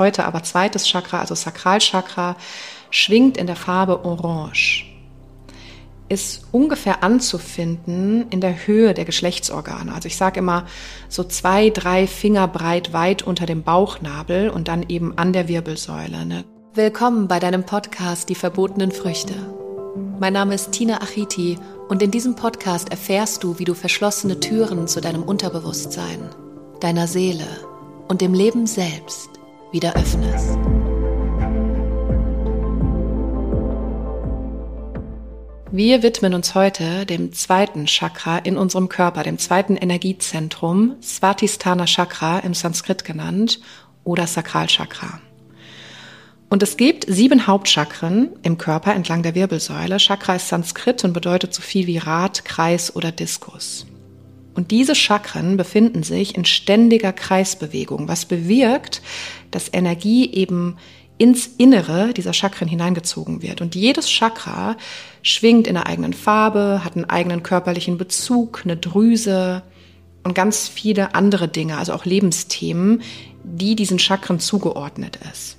Heute 0.00 0.24
aber 0.24 0.42
zweites 0.42 0.88
Chakra, 0.88 1.20
also 1.20 1.34
Sakralchakra, 1.34 2.34
schwingt 2.88 3.36
in 3.36 3.46
der 3.46 3.54
Farbe 3.54 4.02
Orange. 4.06 4.86
Ist 6.08 6.46
ungefähr 6.52 7.04
anzufinden 7.04 8.24
in 8.30 8.40
der 8.40 8.66
Höhe 8.66 8.94
der 8.94 9.04
Geschlechtsorgane. 9.04 9.92
Also 9.94 10.06
ich 10.06 10.16
sage 10.16 10.38
immer 10.38 10.64
so 11.10 11.22
zwei, 11.22 11.68
drei 11.68 12.06
Finger 12.06 12.48
breit 12.48 12.94
weit 12.94 13.22
unter 13.24 13.44
dem 13.44 13.62
Bauchnabel 13.62 14.48
und 14.48 14.68
dann 14.68 14.86
eben 14.88 15.18
an 15.18 15.34
der 15.34 15.48
Wirbelsäule. 15.48 16.24
Ne? 16.24 16.44
Willkommen 16.72 17.28
bei 17.28 17.38
deinem 17.38 17.64
Podcast 17.64 18.30
Die 18.30 18.34
verbotenen 18.34 18.92
Früchte. 18.92 19.34
Mein 20.18 20.32
Name 20.32 20.54
ist 20.54 20.72
Tina 20.72 21.02
Achiti 21.02 21.58
und 21.90 22.02
in 22.02 22.10
diesem 22.10 22.36
Podcast 22.36 22.90
erfährst 22.90 23.44
du, 23.44 23.58
wie 23.58 23.64
du 23.66 23.74
verschlossene 23.74 24.40
Türen 24.40 24.88
zu 24.88 25.02
deinem 25.02 25.24
Unterbewusstsein, 25.24 26.30
deiner 26.80 27.06
Seele 27.06 27.46
und 28.08 28.22
dem 28.22 28.32
Leben 28.32 28.66
selbst 28.66 29.29
wieder 29.72 29.96
öffnest. 29.96 30.58
Wir 35.72 36.02
widmen 36.02 36.34
uns 36.34 36.56
heute 36.56 37.06
dem 37.06 37.32
zweiten 37.32 37.86
Chakra 37.86 38.38
in 38.38 38.56
unserem 38.56 38.88
Körper, 38.88 39.22
dem 39.22 39.38
zweiten 39.38 39.76
Energiezentrum, 39.76 40.96
Svatisthana 41.00 41.86
Chakra 41.86 42.40
im 42.40 42.54
Sanskrit 42.54 43.04
genannt 43.04 43.60
oder 44.02 44.26
Sakralchakra. 44.26 45.20
Und 46.48 46.64
es 46.64 46.76
gibt 46.76 47.04
sieben 47.06 47.46
Hauptchakren 47.46 48.30
im 48.42 48.58
Körper 48.58 48.92
entlang 48.92 49.22
der 49.22 49.36
Wirbelsäule. 49.36 49.98
Chakra 49.98 50.34
ist 50.34 50.48
Sanskrit 50.48 51.04
und 51.04 51.12
bedeutet 51.12 51.54
so 51.54 51.62
viel 51.62 51.86
wie 51.86 51.98
Rad, 51.98 52.44
Kreis 52.44 52.96
oder 52.96 53.12
Diskus. 53.12 53.86
Und 54.60 54.70
diese 54.70 54.94
Chakren 54.94 55.56
befinden 55.56 56.02
sich 56.02 56.36
in 56.36 56.44
ständiger 56.44 57.14
Kreisbewegung, 57.14 58.08
was 58.08 58.26
bewirkt, 58.26 59.00
dass 59.50 59.72
Energie 59.72 60.30
eben 60.34 60.76
ins 61.16 61.46
Innere 61.56 62.12
dieser 62.12 62.34
Chakren 62.34 62.68
hineingezogen 62.68 63.40
wird. 63.40 63.62
Und 63.62 63.74
jedes 63.74 64.10
Chakra 64.10 64.76
schwingt 65.22 65.66
in 65.66 65.78
einer 65.78 65.86
eigenen 65.86 66.12
Farbe, 66.12 66.82
hat 66.84 66.94
einen 66.94 67.06
eigenen 67.06 67.42
körperlichen 67.42 67.96
Bezug, 67.96 68.60
eine 68.64 68.76
Drüse 68.76 69.62
und 70.24 70.34
ganz 70.34 70.68
viele 70.68 71.14
andere 71.14 71.48
Dinge, 71.48 71.78
also 71.78 71.94
auch 71.94 72.04
Lebensthemen, 72.04 73.00
die 73.42 73.76
diesen 73.76 73.98
Chakren 73.98 74.40
zugeordnet 74.40 75.20
ist. 75.32 75.56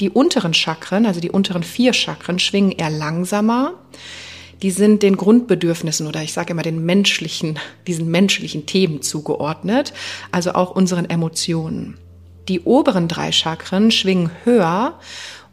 Die 0.00 0.10
unteren 0.10 0.52
Chakren, 0.52 1.06
also 1.06 1.20
die 1.20 1.30
unteren 1.30 1.62
vier 1.62 1.92
Chakren, 1.92 2.40
schwingen 2.40 2.72
eher 2.72 2.90
langsamer. 2.90 3.74
Die 4.62 4.70
sind 4.70 5.02
den 5.02 5.16
Grundbedürfnissen 5.16 6.06
oder 6.06 6.22
ich 6.22 6.32
sage 6.32 6.52
immer 6.52 6.62
den 6.62 6.84
menschlichen, 6.84 7.58
diesen 7.86 8.10
menschlichen 8.10 8.66
Themen 8.66 9.00
zugeordnet, 9.00 9.94
also 10.32 10.52
auch 10.52 10.70
unseren 10.70 11.08
Emotionen. 11.08 11.98
Die 12.48 12.60
oberen 12.60 13.08
drei 13.08 13.32
Chakren 13.32 13.90
schwingen 13.90 14.30
höher 14.44 14.98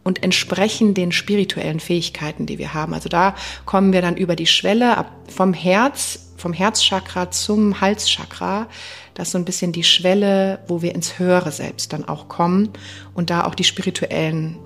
und 0.03 0.23
entsprechen 0.23 0.93
den 0.93 1.11
spirituellen 1.11 1.79
Fähigkeiten, 1.79 2.45
die 2.45 2.57
wir 2.57 2.73
haben. 2.73 2.93
Also 2.93 3.09
da 3.09 3.35
kommen 3.65 3.93
wir 3.93 4.01
dann 4.01 4.17
über 4.17 4.35
die 4.35 4.47
Schwelle 4.47 5.05
vom 5.27 5.53
Herz, 5.53 6.31
vom 6.37 6.53
Herzchakra 6.53 7.31
zum 7.31 7.81
Halschakra. 7.81 8.67
Das 9.13 9.27
ist 9.27 9.31
so 9.33 9.37
ein 9.37 9.45
bisschen 9.45 9.71
die 9.71 9.83
Schwelle, 9.83 10.59
wo 10.67 10.81
wir 10.81 10.95
ins 10.95 11.19
höhere 11.19 11.51
Selbst 11.51 11.93
dann 11.93 12.07
auch 12.07 12.27
kommen 12.29 12.69
und 13.13 13.29
da 13.29 13.45
auch 13.45 13.55
die 13.55 13.63
spirituellen 13.63 14.57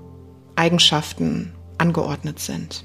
Eigenschaften 0.56 1.52
angeordnet 1.78 2.38
sind. 2.38 2.84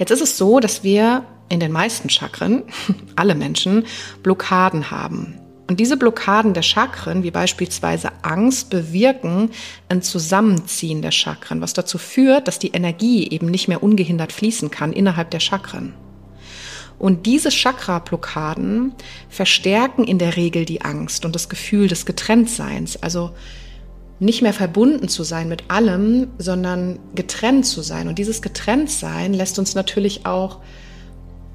Jetzt 0.00 0.12
ist 0.12 0.22
es 0.22 0.38
so, 0.38 0.60
dass 0.60 0.82
wir 0.82 1.26
in 1.50 1.60
den 1.60 1.72
meisten 1.72 2.08
Chakren, 2.08 2.62
alle 3.16 3.34
Menschen, 3.34 3.84
Blockaden 4.22 4.90
haben. 4.90 5.38
Und 5.68 5.78
diese 5.78 5.98
Blockaden 5.98 6.54
der 6.54 6.62
Chakren, 6.62 7.22
wie 7.22 7.30
beispielsweise 7.30 8.10
Angst, 8.22 8.70
bewirken 8.70 9.50
ein 9.90 10.00
Zusammenziehen 10.00 11.02
der 11.02 11.10
Chakren, 11.10 11.60
was 11.60 11.74
dazu 11.74 11.98
führt, 11.98 12.48
dass 12.48 12.58
die 12.58 12.70
Energie 12.70 13.28
eben 13.28 13.50
nicht 13.50 13.68
mehr 13.68 13.82
ungehindert 13.82 14.32
fließen 14.32 14.70
kann 14.70 14.94
innerhalb 14.94 15.30
der 15.30 15.40
Chakren. 15.40 15.92
Und 16.98 17.26
diese 17.26 17.50
Chakra-Blockaden 17.50 18.94
verstärken 19.28 20.04
in 20.04 20.18
der 20.18 20.36
Regel 20.36 20.64
die 20.64 20.80
Angst 20.80 21.26
und 21.26 21.34
das 21.34 21.50
Gefühl 21.50 21.88
des 21.88 22.06
Getrenntseins. 22.06 23.02
Also 23.02 23.32
nicht 24.20 24.42
mehr 24.42 24.52
verbunden 24.52 25.08
zu 25.08 25.22
sein 25.22 25.48
mit 25.48 25.64
allem, 25.68 26.28
sondern 26.38 26.98
getrennt 27.14 27.64
zu 27.64 27.80
sein. 27.80 28.06
Und 28.06 28.18
dieses 28.18 28.42
Getrenntsein 28.42 29.32
lässt 29.32 29.58
uns 29.58 29.74
natürlich 29.74 30.26
auch 30.26 30.58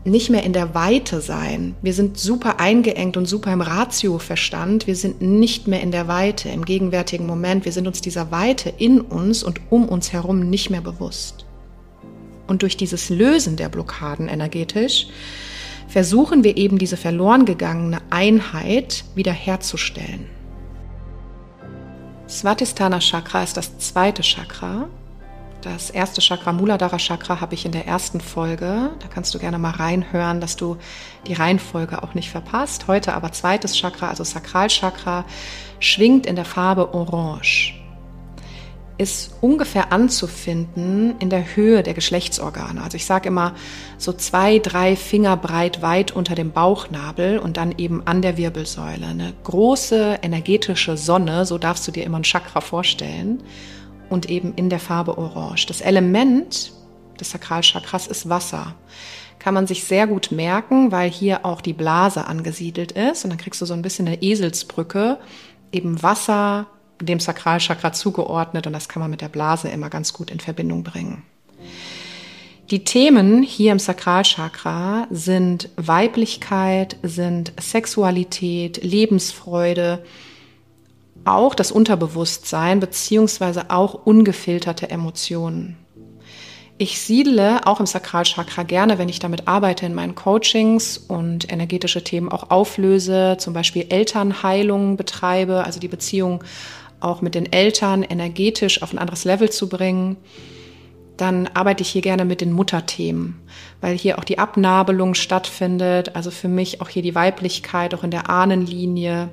nicht 0.03 0.29
mehr 0.29 0.43
in 0.43 0.53
der 0.53 0.75
Weite 0.75 1.21
sein. 1.21 1.75
Wir 1.81 1.93
sind 1.93 2.17
super 2.17 2.59
eingeengt 2.59 3.17
und 3.17 3.27
super 3.27 3.53
im 3.53 3.61
Ratioverstand. 3.61 4.87
Wir 4.87 4.95
sind 4.95 5.21
nicht 5.21 5.67
mehr 5.67 5.81
in 5.81 5.91
der 5.91 6.07
Weite 6.07 6.49
im 6.49 6.65
gegenwärtigen 6.65 7.25
Moment. 7.25 7.65
Wir 7.65 7.71
sind 7.71 7.87
uns 7.87 8.01
dieser 8.01 8.31
Weite 8.31 8.73
in 8.77 9.01
uns 9.01 9.43
und 9.43 9.61
um 9.69 9.87
uns 9.87 10.11
herum 10.11 10.49
nicht 10.49 10.69
mehr 10.69 10.81
bewusst. 10.81 11.45
Und 12.47 12.61
durch 12.61 12.77
dieses 12.77 13.09
Lösen 13.09 13.57
der 13.57 13.69
Blockaden 13.69 14.27
energetisch 14.27 15.07
versuchen 15.87 16.43
wir 16.43 16.57
eben 16.57 16.77
diese 16.77 16.97
verloren 16.97 17.45
gegangene 17.45 17.99
Einheit 18.09 19.05
wiederherzustellen. 19.15 20.34
Svatisthana 22.35 22.99
Chakra 22.99 23.43
ist 23.43 23.55
das 23.55 23.77
zweite 23.77 24.21
Chakra. 24.21 24.89
Das 25.61 25.89
erste 25.89 26.19
Chakra, 26.19 26.51
Muladhara 26.51 26.97
Chakra, 26.97 27.39
habe 27.39 27.53
ich 27.53 27.65
in 27.65 27.71
der 27.71 27.87
ersten 27.87 28.19
Folge. 28.19 28.91
Da 28.99 29.07
kannst 29.07 29.33
du 29.33 29.39
gerne 29.39 29.57
mal 29.57 29.71
reinhören, 29.71 30.41
dass 30.41 30.57
du 30.57 30.75
die 31.27 31.33
Reihenfolge 31.33 32.03
auch 32.03 32.13
nicht 32.13 32.29
verpasst. 32.29 32.87
Heute 32.89 33.13
aber 33.13 33.31
zweites 33.31 33.77
Chakra, 33.77 34.09
also 34.09 34.25
Sakralchakra, 34.25 35.23
schwingt 35.79 36.25
in 36.25 36.35
der 36.35 36.43
Farbe 36.43 36.93
Orange 36.93 37.84
ist 38.97 39.35
ungefähr 39.41 39.91
anzufinden 39.91 41.15
in 41.19 41.29
der 41.29 41.55
Höhe 41.55 41.83
der 41.83 41.93
Geschlechtsorgane. 41.93 42.81
Also 42.81 42.95
ich 42.95 43.05
sage 43.05 43.27
immer 43.27 43.53
so 43.97 44.13
zwei, 44.13 44.59
drei 44.59 44.95
Finger 44.95 45.35
breit 45.37 45.81
weit 45.81 46.11
unter 46.11 46.35
dem 46.35 46.51
Bauchnabel 46.51 47.39
und 47.39 47.57
dann 47.57 47.73
eben 47.77 48.05
an 48.05 48.21
der 48.21 48.37
Wirbelsäule. 48.37 49.05
Eine 49.05 49.33
große 49.43 50.19
energetische 50.21 50.97
Sonne, 50.97 51.45
so 51.45 51.57
darfst 51.57 51.87
du 51.87 51.91
dir 51.91 52.03
immer 52.03 52.19
ein 52.19 52.23
Chakra 52.23 52.61
vorstellen, 52.61 53.43
und 54.09 54.29
eben 54.29 54.53
in 54.55 54.69
der 54.69 54.79
Farbe 54.79 55.17
Orange. 55.17 55.65
Das 55.67 55.81
Element 55.81 56.71
des 57.19 57.31
Sakralchakras 57.31 58.07
ist 58.07 58.29
Wasser. 58.29 58.75
Kann 59.39 59.53
man 59.53 59.67
sich 59.67 59.83
sehr 59.83 60.07
gut 60.07 60.31
merken, 60.31 60.91
weil 60.91 61.09
hier 61.09 61.45
auch 61.45 61.61
die 61.61 61.73
Blase 61.73 62.25
angesiedelt 62.25 62.93
ist 62.93 63.23
und 63.23 63.29
dann 63.29 63.37
kriegst 63.37 63.61
du 63.61 63.65
so 63.65 63.73
ein 63.73 63.81
bisschen 63.81 64.07
eine 64.07 64.21
Eselsbrücke, 64.21 65.19
eben 65.71 66.01
Wasser, 66.01 66.67
dem 67.01 67.19
Sakralchakra 67.19 67.93
zugeordnet 67.93 68.67
und 68.67 68.73
das 68.73 68.89
kann 68.89 69.01
man 69.01 69.11
mit 69.11 69.21
der 69.21 69.29
Blase 69.29 69.69
immer 69.69 69.89
ganz 69.89 70.13
gut 70.13 70.31
in 70.31 70.39
Verbindung 70.39 70.83
bringen. 70.83 71.23
Die 72.71 72.83
Themen 72.83 73.43
hier 73.43 73.71
im 73.71 73.79
Sakralchakra 73.79 75.07
sind 75.11 75.69
Weiblichkeit, 75.75 76.97
sind 77.03 77.53
Sexualität, 77.59 78.83
Lebensfreude, 78.83 80.03
auch 81.25 81.53
das 81.53 81.71
Unterbewusstsein 81.71 82.79
beziehungsweise 82.79 83.69
auch 83.69 84.05
ungefilterte 84.05 84.89
Emotionen. 84.89 85.77
Ich 86.77 86.99
siedle 86.99 87.65
auch 87.67 87.79
im 87.79 87.85
Sakralchakra 87.85 88.63
gerne, 88.63 88.97
wenn 88.97 89.07
ich 89.07 89.19
damit 89.19 89.47
arbeite, 89.47 89.85
in 89.85 89.93
meinen 89.93 90.13
Coachings 90.13 90.97
und 90.97 91.49
energetische 91.51 92.03
Themen 92.03 92.29
auch 92.29 92.49
auflöse, 92.49 93.37
zum 93.39 93.53
Beispiel 93.53 93.85
Elternheilung 93.89 94.97
betreibe, 94.97 95.63
also 95.63 95.79
die 95.79 95.87
Beziehung 95.87 96.43
auch 97.05 97.21
mit 97.21 97.35
den 97.35 97.51
Eltern 97.51 98.03
energetisch 98.03 98.81
auf 98.81 98.91
ein 98.91 98.99
anderes 98.99 99.23
Level 99.23 99.49
zu 99.49 99.69
bringen, 99.69 100.17
dann 101.17 101.47
arbeite 101.53 101.81
ich 101.81 101.89
hier 101.89 102.01
gerne 102.01 102.25
mit 102.25 102.41
den 102.41 102.51
Mutterthemen, 102.51 103.39
weil 103.79 103.97
hier 103.97 104.19
auch 104.19 104.23
die 104.23 104.39
Abnabelung 104.39 105.13
stattfindet, 105.13 106.15
also 106.15 106.29
für 106.31 106.49
mich 106.49 106.81
auch 106.81 106.89
hier 106.89 107.03
die 107.03 107.15
Weiblichkeit, 107.15 107.93
auch 107.93 108.03
in 108.03 108.11
der 108.11 108.29
Ahnenlinie. 108.29 109.29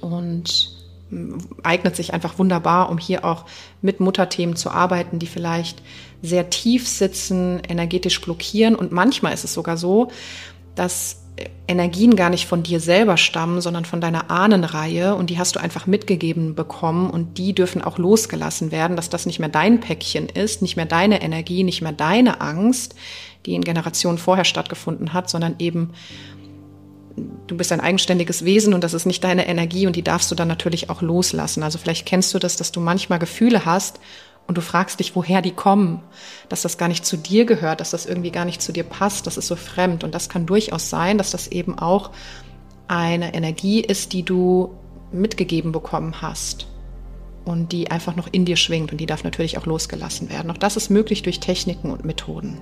Und 0.00 0.72
hm, 1.10 1.38
eignet 1.62 1.94
sich 1.94 2.12
einfach 2.12 2.38
wunderbar, 2.38 2.90
um 2.90 2.98
hier 2.98 3.24
auch 3.24 3.44
mit 3.82 4.00
Mutterthemen 4.00 4.56
zu 4.56 4.70
arbeiten, 4.70 5.18
die 5.18 5.26
vielleicht 5.26 5.82
sehr 6.22 6.50
tief 6.50 6.88
sitzen, 6.88 7.60
energetisch 7.68 8.20
blockieren. 8.20 8.74
Und 8.74 8.90
manchmal 8.90 9.32
ist 9.32 9.44
es 9.44 9.54
sogar 9.54 9.76
so, 9.76 10.08
dass 10.74 11.19
Energien 11.68 12.16
gar 12.16 12.30
nicht 12.30 12.46
von 12.46 12.62
dir 12.62 12.80
selber 12.80 13.16
stammen, 13.16 13.60
sondern 13.60 13.84
von 13.84 14.00
deiner 14.00 14.30
Ahnenreihe 14.30 15.14
und 15.14 15.30
die 15.30 15.38
hast 15.38 15.56
du 15.56 15.60
einfach 15.60 15.86
mitgegeben 15.86 16.54
bekommen 16.54 17.10
und 17.10 17.38
die 17.38 17.54
dürfen 17.54 17.82
auch 17.82 17.98
losgelassen 17.98 18.72
werden, 18.72 18.96
dass 18.96 19.08
das 19.08 19.26
nicht 19.26 19.38
mehr 19.38 19.48
dein 19.48 19.80
Päckchen 19.80 20.28
ist, 20.28 20.62
nicht 20.62 20.76
mehr 20.76 20.86
deine 20.86 21.22
Energie, 21.22 21.62
nicht 21.62 21.82
mehr 21.82 21.92
deine 21.92 22.40
Angst, 22.40 22.94
die 23.46 23.54
in 23.54 23.62
Generationen 23.62 24.18
vorher 24.18 24.44
stattgefunden 24.44 25.12
hat, 25.12 25.30
sondern 25.30 25.54
eben 25.58 25.90
du 27.46 27.56
bist 27.56 27.72
ein 27.72 27.80
eigenständiges 27.80 28.44
Wesen 28.44 28.74
und 28.74 28.84
das 28.84 28.94
ist 28.94 29.06
nicht 29.06 29.22
deine 29.24 29.46
Energie 29.46 29.86
und 29.86 29.96
die 29.96 30.02
darfst 30.02 30.30
du 30.30 30.34
dann 30.34 30.48
natürlich 30.48 30.90
auch 30.90 31.02
loslassen. 31.02 31.62
Also 31.62 31.78
vielleicht 31.78 32.06
kennst 32.06 32.32
du 32.34 32.38
das, 32.38 32.56
dass 32.56 32.72
du 32.72 32.80
manchmal 32.80 33.18
Gefühle 33.18 33.64
hast 33.64 34.00
und 34.50 34.56
du 34.56 34.62
fragst 34.62 34.98
dich, 34.98 35.14
woher 35.14 35.42
die 35.42 35.52
kommen, 35.52 36.02
dass 36.48 36.62
das 36.62 36.76
gar 36.76 36.88
nicht 36.88 37.06
zu 37.06 37.16
dir 37.16 37.44
gehört, 37.44 37.80
dass 37.80 37.92
das 37.92 38.04
irgendwie 38.04 38.32
gar 38.32 38.44
nicht 38.44 38.60
zu 38.60 38.72
dir 38.72 38.82
passt, 38.82 39.28
das 39.28 39.36
ist 39.36 39.46
so 39.46 39.54
fremd. 39.54 40.02
Und 40.02 40.12
das 40.12 40.28
kann 40.28 40.44
durchaus 40.44 40.90
sein, 40.90 41.18
dass 41.18 41.30
das 41.30 41.46
eben 41.46 41.78
auch 41.78 42.10
eine 42.88 43.32
Energie 43.32 43.80
ist, 43.80 44.12
die 44.12 44.24
du 44.24 44.74
mitgegeben 45.12 45.70
bekommen 45.70 46.20
hast. 46.20 46.66
und 47.44 47.70
die 47.70 47.92
einfach 47.92 48.16
noch 48.16 48.26
in 48.32 48.44
dir 48.44 48.56
schwingt 48.56 48.90
und 48.90 48.98
die 48.98 49.06
darf 49.06 49.22
natürlich 49.22 49.56
auch 49.56 49.66
losgelassen 49.66 50.30
werden. 50.30 50.50
Auch 50.50 50.58
das 50.58 50.76
ist 50.76 50.90
möglich 50.90 51.22
durch 51.22 51.38
Techniken 51.38 51.92
und 51.92 52.04
Methoden. 52.04 52.58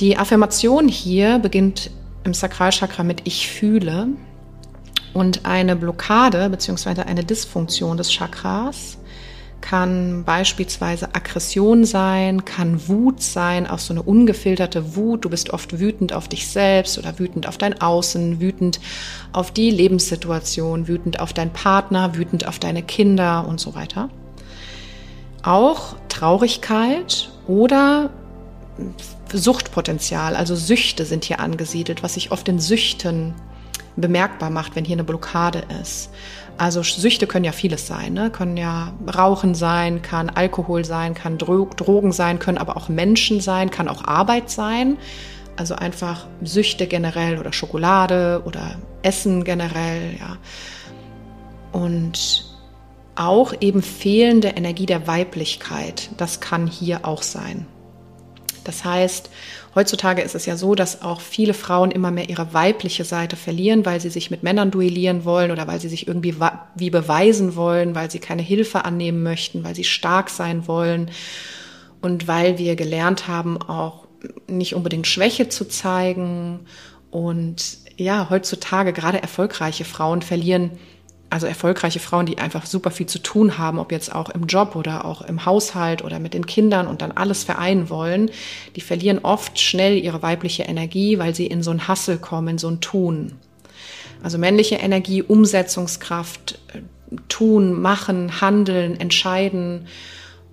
Die 0.00 0.16
Affirmation 0.16 0.88
hier 0.88 1.38
beginnt 1.38 1.90
im 2.24 2.32
Sakralchakra 2.32 3.02
mit 3.02 3.20
Ich 3.24 3.48
fühle 3.48 4.08
und 5.12 5.44
eine 5.44 5.76
Blockade 5.76 6.48
bzw. 6.48 7.02
eine 7.02 7.24
Dysfunktion 7.24 7.98
des 7.98 8.10
Chakras 8.10 8.98
kann 9.60 10.24
beispielsweise 10.24 11.14
Aggression 11.14 11.84
sein, 11.84 12.44
kann 12.44 12.88
Wut 12.88 13.22
sein, 13.22 13.66
auch 13.66 13.78
so 13.78 13.92
eine 13.92 14.02
ungefilterte 14.02 14.96
Wut. 14.96 15.24
Du 15.24 15.30
bist 15.30 15.50
oft 15.50 15.78
wütend 15.78 16.12
auf 16.12 16.28
dich 16.28 16.48
selbst 16.48 16.98
oder 16.98 17.18
wütend 17.18 17.46
auf 17.46 17.58
dein 17.58 17.80
Außen, 17.80 18.40
wütend 18.40 18.80
auf 19.32 19.50
die 19.50 19.70
Lebenssituation, 19.70 20.88
wütend 20.88 21.20
auf 21.20 21.32
deinen 21.32 21.52
Partner, 21.52 22.16
wütend 22.16 22.46
auf 22.46 22.58
deine 22.58 22.82
Kinder 22.82 23.46
und 23.46 23.60
so 23.60 23.74
weiter. 23.74 24.08
Auch 25.42 25.96
Traurigkeit 26.08 27.30
oder 27.46 28.10
Suchtpotenzial, 29.32 30.36
also 30.36 30.54
Süchte 30.54 31.04
sind 31.04 31.24
hier 31.24 31.40
angesiedelt, 31.40 32.02
was 32.02 32.14
sich 32.14 32.30
oft 32.32 32.48
in 32.48 32.60
Süchten 32.60 33.34
bemerkbar 33.96 34.50
macht, 34.50 34.76
wenn 34.76 34.84
hier 34.84 34.94
eine 34.94 35.04
Blockade 35.04 35.64
ist. 35.80 36.10
Also 36.58 36.82
Süchte 36.82 37.28
können 37.28 37.44
ja 37.44 37.52
vieles 37.52 37.86
sein, 37.86 38.14
ne? 38.14 38.30
können 38.30 38.56
ja 38.56 38.92
Rauchen 39.16 39.54
sein, 39.54 40.02
kann 40.02 40.28
Alkohol 40.28 40.84
sein, 40.84 41.14
kann 41.14 41.38
Dro 41.38 41.70
Drogen 41.76 42.10
sein, 42.10 42.40
können 42.40 42.58
aber 42.58 42.76
auch 42.76 42.88
Menschen 42.88 43.40
sein, 43.40 43.70
kann 43.70 43.88
auch 43.88 44.04
Arbeit 44.04 44.50
sein. 44.50 44.98
Also 45.56 45.76
einfach 45.76 46.26
Süchte 46.42 46.88
generell 46.88 47.38
oder 47.38 47.52
Schokolade 47.52 48.42
oder 48.44 48.76
Essen 49.02 49.44
generell, 49.44 50.16
ja. 50.18 50.36
Und 51.70 52.44
auch 53.14 53.54
eben 53.60 53.82
fehlende 53.82 54.48
Energie 54.48 54.86
der 54.86 55.06
Weiblichkeit, 55.06 56.10
das 56.16 56.40
kann 56.40 56.66
hier 56.66 57.04
auch 57.04 57.22
sein. 57.22 57.66
Das 58.64 58.84
heißt, 58.84 59.30
heutzutage 59.74 60.22
ist 60.22 60.34
es 60.34 60.46
ja 60.46 60.56
so, 60.56 60.74
dass 60.74 61.02
auch 61.02 61.20
viele 61.20 61.54
Frauen 61.54 61.90
immer 61.90 62.10
mehr 62.10 62.28
ihre 62.28 62.52
weibliche 62.54 63.04
Seite 63.04 63.36
verlieren, 63.36 63.84
weil 63.86 64.00
sie 64.00 64.10
sich 64.10 64.30
mit 64.30 64.42
Männern 64.42 64.70
duellieren 64.70 65.24
wollen 65.24 65.50
oder 65.50 65.66
weil 65.66 65.80
sie 65.80 65.88
sich 65.88 66.06
irgendwie 66.06 66.36
wie 66.74 66.90
beweisen 66.90 67.56
wollen, 67.56 67.94
weil 67.94 68.10
sie 68.10 68.18
keine 68.18 68.42
Hilfe 68.42 68.84
annehmen 68.84 69.22
möchten, 69.22 69.64
weil 69.64 69.74
sie 69.74 69.84
stark 69.84 70.30
sein 70.30 70.66
wollen 70.66 71.10
und 72.00 72.28
weil 72.28 72.58
wir 72.58 72.76
gelernt 72.76 73.28
haben, 73.28 73.60
auch 73.60 74.06
nicht 74.46 74.74
unbedingt 74.74 75.06
Schwäche 75.06 75.48
zu 75.48 75.66
zeigen. 75.68 76.60
Und 77.10 77.78
ja, 77.96 78.30
heutzutage 78.30 78.92
gerade 78.92 79.22
erfolgreiche 79.22 79.84
Frauen 79.84 80.22
verlieren 80.22 80.72
also 81.30 81.46
erfolgreiche 81.46 82.00
Frauen, 82.00 82.26
die 82.26 82.38
einfach 82.38 82.64
super 82.66 82.90
viel 82.90 83.06
zu 83.06 83.18
tun 83.18 83.58
haben, 83.58 83.78
ob 83.78 83.92
jetzt 83.92 84.14
auch 84.14 84.30
im 84.30 84.46
Job 84.46 84.76
oder 84.76 85.04
auch 85.04 85.22
im 85.22 85.44
Haushalt 85.44 86.02
oder 86.02 86.18
mit 86.18 86.34
den 86.34 86.46
Kindern 86.46 86.86
und 86.86 87.02
dann 87.02 87.12
alles 87.12 87.44
vereinen 87.44 87.90
wollen, 87.90 88.30
die 88.76 88.80
verlieren 88.80 89.20
oft 89.22 89.58
schnell 89.60 89.98
ihre 90.02 90.22
weibliche 90.22 90.62
Energie, 90.62 91.18
weil 91.18 91.34
sie 91.34 91.46
in 91.46 91.62
so 91.62 91.70
ein 91.70 91.86
Hassel 91.86 92.18
kommen, 92.18 92.48
in 92.48 92.58
so 92.58 92.68
ein 92.68 92.80
Tun. 92.80 93.32
Also 94.22 94.38
männliche 94.38 94.76
Energie, 94.76 95.22
Umsetzungskraft, 95.22 96.58
äh, 96.74 96.80
tun, 97.28 97.80
machen, 97.80 98.40
handeln, 98.40 98.98
entscheiden. 98.98 99.86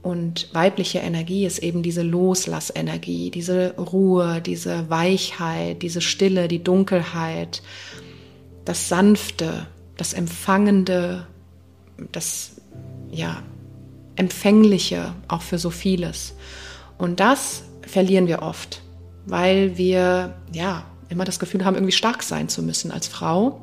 Und 0.01 0.49
weibliche 0.53 0.99
Energie 0.99 1.45
ist 1.45 1.59
eben 1.59 1.81
diese 1.81 2.03
Loslassenergie, 2.03 3.31
diese 3.31 3.75
Ruhe, 3.77 4.39
diese 4.39 4.89
Weichheit, 4.89 5.81
diese 5.81 6.01
Stille, 6.01 6.47
die 6.47 6.63
Dunkelheit, 6.63 7.63
das 8.65 8.87
Sanfte, 8.87 9.65
das 9.97 10.13
Empfangende, 10.13 11.27
das 12.11 12.61
ja, 13.11 13.41
Empfängliche 14.15 15.13
auch 15.27 15.41
für 15.41 15.57
so 15.57 15.69
vieles. 15.69 16.35
Und 16.97 17.19
das 17.19 17.63
verlieren 17.81 18.27
wir 18.27 18.41
oft, 18.41 18.81
weil 19.25 19.77
wir 19.77 20.35
ja 20.53 20.85
immer 21.09 21.25
das 21.25 21.39
Gefühl 21.39 21.65
haben, 21.65 21.75
irgendwie 21.75 21.91
stark 21.91 22.23
sein 22.23 22.49
zu 22.49 22.63
müssen 22.63 22.91
als 22.91 23.07
Frau. 23.07 23.61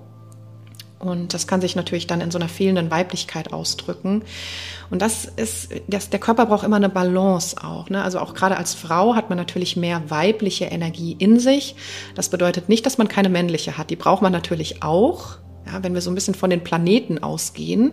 Und 0.99 1.35
das 1.35 1.49
kann 1.49 1.61
sich 1.61 1.75
natürlich 1.75 2.07
dann 2.07 2.21
in 2.21 2.31
so 2.31 2.39
einer 2.39 2.49
fehlenden 2.49 2.91
Weiblichkeit 2.93 3.53
ausdrücken. 3.53 4.23
Und 4.89 5.03
das 5.03 5.25
ist, 5.25 5.71
das, 5.89 6.11
der 6.11 6.21
Körper 6.21 6.47
braucht 6.47 6.65
immer 6.65 6.77
eine 6.77 6.89
Balance 6.89 7.57
auch. 7.61 7.91
Ne? 7.91 8.05
Also 8.05 8.21
auch 8.21 8.35
gerade 8.35 8.57
als 8.57 8.75
Frau 8.75 9.17
hat 9.17 9.29
man 9.29 9.37
natürlich 9.37 9.77
mehr 9.77 10.11
weibliche 10.11 10.67
Energie 10.67 11.17
in 11.19 11.41
sich. 11.41 11.75
Das 12.15 12.29
bedeutet 12.29 12.69
nicht, 12.69 12.87
dass 12.87 12.99
man 12.99 13.09
keine 13.09 13.31
männliche 13.31 13.79
hat. 13.79 13.91
Die 13.91 13.97
braucht 13.97 14.23
man 14.23 14.31
natürlich 14.31 14.85
auch. 14.85 15.39
Ja, 15.67 15.83
wenn 15.83 15.95
wir 15.95 16.01
so 16.01 16.11
ein 16.11 16.15
bisschen 16.15 16.35
von 16.35 16.51
den 16.51 16.65
Planeten 16.65 17.23
ausgehen, 17.23 17.93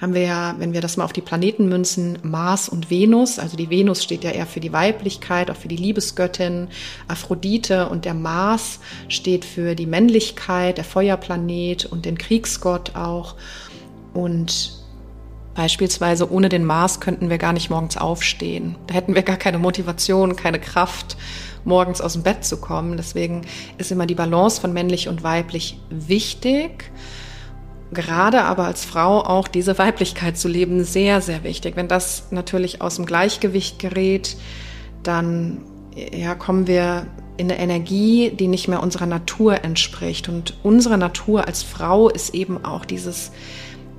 haben 0.00 0.12
wir 0.12 0.22
ja, 0.22 0.54
wenn 0.58 0.74
wir 0.74 0.80
das 0.80 0.96
mal 0.96 1.04
auf 1.04 1.12
die 1.12 1.22
Planeten 1.22 1.68
münzen, 1.68 2.18
Mars 2.22 2.68
und 2.68 2.90
Venus. 2.90 3.38
Also 3.38 3.56
die 3.56 3.70
Venus 3.70 4.02
steht 4.02 4.24
ja 4.24 4.30
eher 4.30 4.46
für 4.46 4.60
die 4.60 4.72
Weiblichkeit, 4.72 5.50
auch 5.50 5.56
für 5.56 5.68
die 5.68 5.76
Liebesgöttin, 5.76 6.68
Aphrodite 7.08 7.88
und 7.88 8.04
der 8.04 8.14
Mars 8.14 8.80
steht 9.08 9.44
für 9.44 9.74
die 9.74 9.86
Männlichkeit, 9.86 10.76
der 10.76 10.84
Feuerplanet 10.84 11.86
und 11.86 12.04
den 12.04 12.18
Kriegsgott 12.18 12.94
auch. 12.94 13.36
Und 14.12 14.84
beispielsweise 15.54 16.30
ohne 16.30 16.50
den 16.50 16.64
Mars 16.64 17.00
könnten 17.00 17.30
wir 17.30 17.38
gar 17.38 17.54
nicht 17.54 17.70
morgens 17.70 17.96
aufstehen. 17.96 18.76
Da 18.88 18.94
hätten 18.94 19.14
wir 19.14 19.22
gar 19.22 19.38
keine 19.38 19.58
Motivation, 19.58 20.36
keine 20.36 20.60
Kraft 20.60 21.16
morgens 21.66 22.00
aus 22.00 22.14
dem 22.14 22.22
Bett 22.22 22.44
zu 22.44 22.58
kommen. 22.58 22.96
Deswegen 22.96 23.42
ist 23.76 23.92
immer 23.92 24.06
die 24.06 24.14
Balance 24.14 24.60
von 24.60 24.72
männlich 24.72 25.08
und 25.08 25.22
weiblich 25.22 25.78
wichtig. 25.90 26.90
Gerade 27.92 28.42
aber 28.42 28.64
als 28.64 28.84
Frau 28.84 29.20
auch 29.22 29.48
diese 29.48 29.78
Weiblichkeit 29.78 30.38
zu 30.38 30.48
leben, 30.48 30.84
sehr, 30.84 31.20
sehr 31.20 31.44
wichtig. 31.44 31.76
Wenn 31.76 31.88
das 31.88 32.28
natürlich 32.30 32.80
aus 32.80 32.96
dem 32.96 33.06
Gleichgewicht 33.06 33.78
gerät, 33.78 34.36
dann 35.02 35.60
ja, 35.94 36.34
kommen 36.34 36.66
wir 36.66 37.06
in 37.36 37.50
eine 37.50 37.60
Energie, 37.60 38.30
die 38.30 38.48
nicht 38.48 38.66
mehr 38.66 38.82
unserer 38.82 39.06
Natur 39.06 39.62
entspricht. 39.62 40.28
Und 40.28 40.54
unsere 40.62 40.98
Natur 40.98 41.46
als 41.46 41.62
Frau 41.62 42.08
ist 42.08 42.34
eben 42.34 42.64
auch 42.64 42.84
dieses 42.84 43.30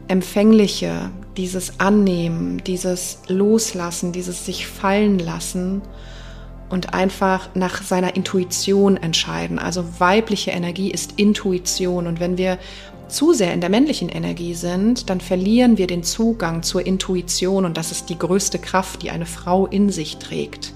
Empfängliche, 0.07 1.11
dieses 1.37 1.79
Annehmen, 1.79 2.63
dieses 2.65 3.19
Loslassen, 3.27 4.11
dieses 4.11 4.45
sich 4.45 4.67
fallen 4.67 5.19
lassen 5.19 5.81
und 6.69 6.93
einfach 6.93 7.49
nach 7.55 7.81
seiner 7.81 8.15
Intuition 8.15 8.97
entscheiden. 8.97 9.59
Also 9.59 9.85
weibliche 9.99 10.51
Energie 10.51 10.91
ist 10.91 11.13
Intuition 11.17 12.07
und 12.07 12.19
wenn 12.19 12.37
wir 12.37 12.57
zu 13.07 13.33
sehr 13.33 13.53
in 13.53 13.61
der 13.61 13.69
männlichen 13.69 14.09
Energie 14.09 14.53
sind, 14.53 15.09
dann 15.09 15.21
verlieren 15.21 15.77
wir 15.77 15.87
den 15.87 16.03
Zugang 16.03 16.63
zur 16.63 16.85
Intuition 16.85 17.63
und 17.65 17.77
das 17.77 17.91
ist 17.91 18.09
die 18.09 18.19
größte 18.19 18.59
Kraft, 18.59 19.01
die 19.01 19.11
eine 19.11 19.25
Frau 19.25 19.65
in 19.65 19.89
sich 19.89 20.18
trägt. 20.18 20.73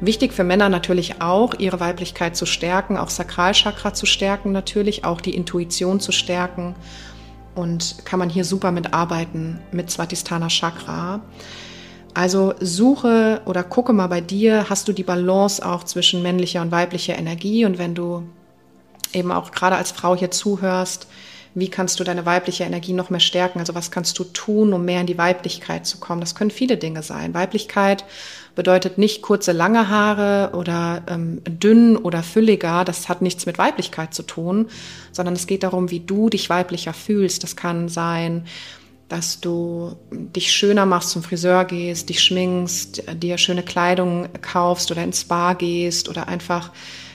Wichtig 0.00 0.32
für 0.32 0.44
Männer 0.44 0.68
natürlich 0.68 1.20
auch, 1.20 1.54
ihre 1.58 1.78
Weiblichkeit 1.78 2.34
zu 2.34 2.46
stärken, 2.46 2.96
auch 2.96 3.10
Sakralchakra 3.10 3.92
zu 3.92 4.06
stärken 4.06 4.50
natürlich, 4.50 5.04
auch 5.04 5.20
die 5.20 5.34
Intuition 5.34 6.00
zu 6.00 6.10
stärken 6.10 6.74
und 7.54 7.96
kann 8.04 8.18
man 8.18 8.30
hier 8.30 8.44
super 8.44 8.72
mitarbeiten 8.72 9.60
mit 9.72 9.90
Svatistana 9.90 10.48
Chakra. 10.48 11.20
Also 12.14 12.54
suche 12.60 13.40
oder 13.46 13.62
gucke 13.62 13.92
mal 13.92 14.08
bei 14.08 14.20
dir, 14.20 14.66
hast 14.68 14.88
du 14.88 14.92
die 14.92 15.04
Balance 15.04 15.64
auch 15.64 15.84
zwischen 15.84 16.22
männlicher 16.22 16.60
und 16.60 16.72
weiblicher 16.72 17.16
Energie 17.16 17.64
und 17.64 17.78
wenn 17.78 17.94
du 17.94 18.24
eben 19.12 19.32
auch 19.32 19.52
gerade 19.52 19.76
als 19.76 19.92
Frau 19.92 20.16
hier 20.16 20.30
zuhörst, 20.30 21.06
wie 21.54 21.68
kannst 21.68 21.98
du 21.98 22.04
deine 22.04 22.26
weibliche 22.26 22.62
Energie 22.62 22.92
noch 22.92 23.10
mehr 23.10 23.20
stärken? 23.20 23.58
Also 23.58 23.74
was 23.74 23.90
kannst 23.90 24.18
du 24.18 24.24
tun, 24.24 24.72
um 24.72 24.84
mehr 24.84 25.00
in 25.00 25.08
die 25.08 25.18
Weiblichkeit 25.18 25.84
zu 25.84 25.98
kommen? 25.98 26.20
Das 26.20 26.36
können 26.36 26.52
viele 26.52 26.76
Dinge 26.76 27.02
sein. 27.02 27.34
Weiblichkeit 27.34 28.04
bedeutet 28.54 28.98
nicht 28.98 29.20
kurze, 29.20 29.50
lange 29.50 29.88
Haare 29.88 30.54
oder 30.54 31.02
ähm, 31.08 31.42
dünn 31.44 31.96
oder 31.96 32.22
fülliger. 32.22 32.84
Das 32.84 33.08
hat 33.08 33.20
nichts 33.20 33.46
mit 33.46 33.58
Weiblichkeit 33.58 34.14
zu 34.14 34.22
tun, 34.22 34.68
sondern 35.10 35.34
es 35.34 35.48
geht 35.48 35.64
darum, 35.64 35.90
wie 35.90 36.00
du 36.00 36.28
dich 36.28 36.50
weiblicher 36.50 36.92
fühlst. 36.92 37.42
Das 37.42 37.56
kann 37.56 37.88
sein, 37.88 38.46
dass 39.10 39.40
du 39.40 39.96
dich 40.10 40.52
schöner 40.52 40.86
machst, 40.86 41.10
zum 41.10 41.24
Friseur 41.24 41.64
gehst, 41.64 42.08
dich 42.08 42.22
schminkst, 42.22 43.02
dir 43.20 43.38
schöne 43.38 43.64
Kleidung 43.64 44.28
kaufst 44.40 44.90
oder 44.92 45.02
ins 45.02 45.22
Spa 45.22 45.54
gehst 45.54 46.08
oder 46.08 46.28
einfach 46.28 46.70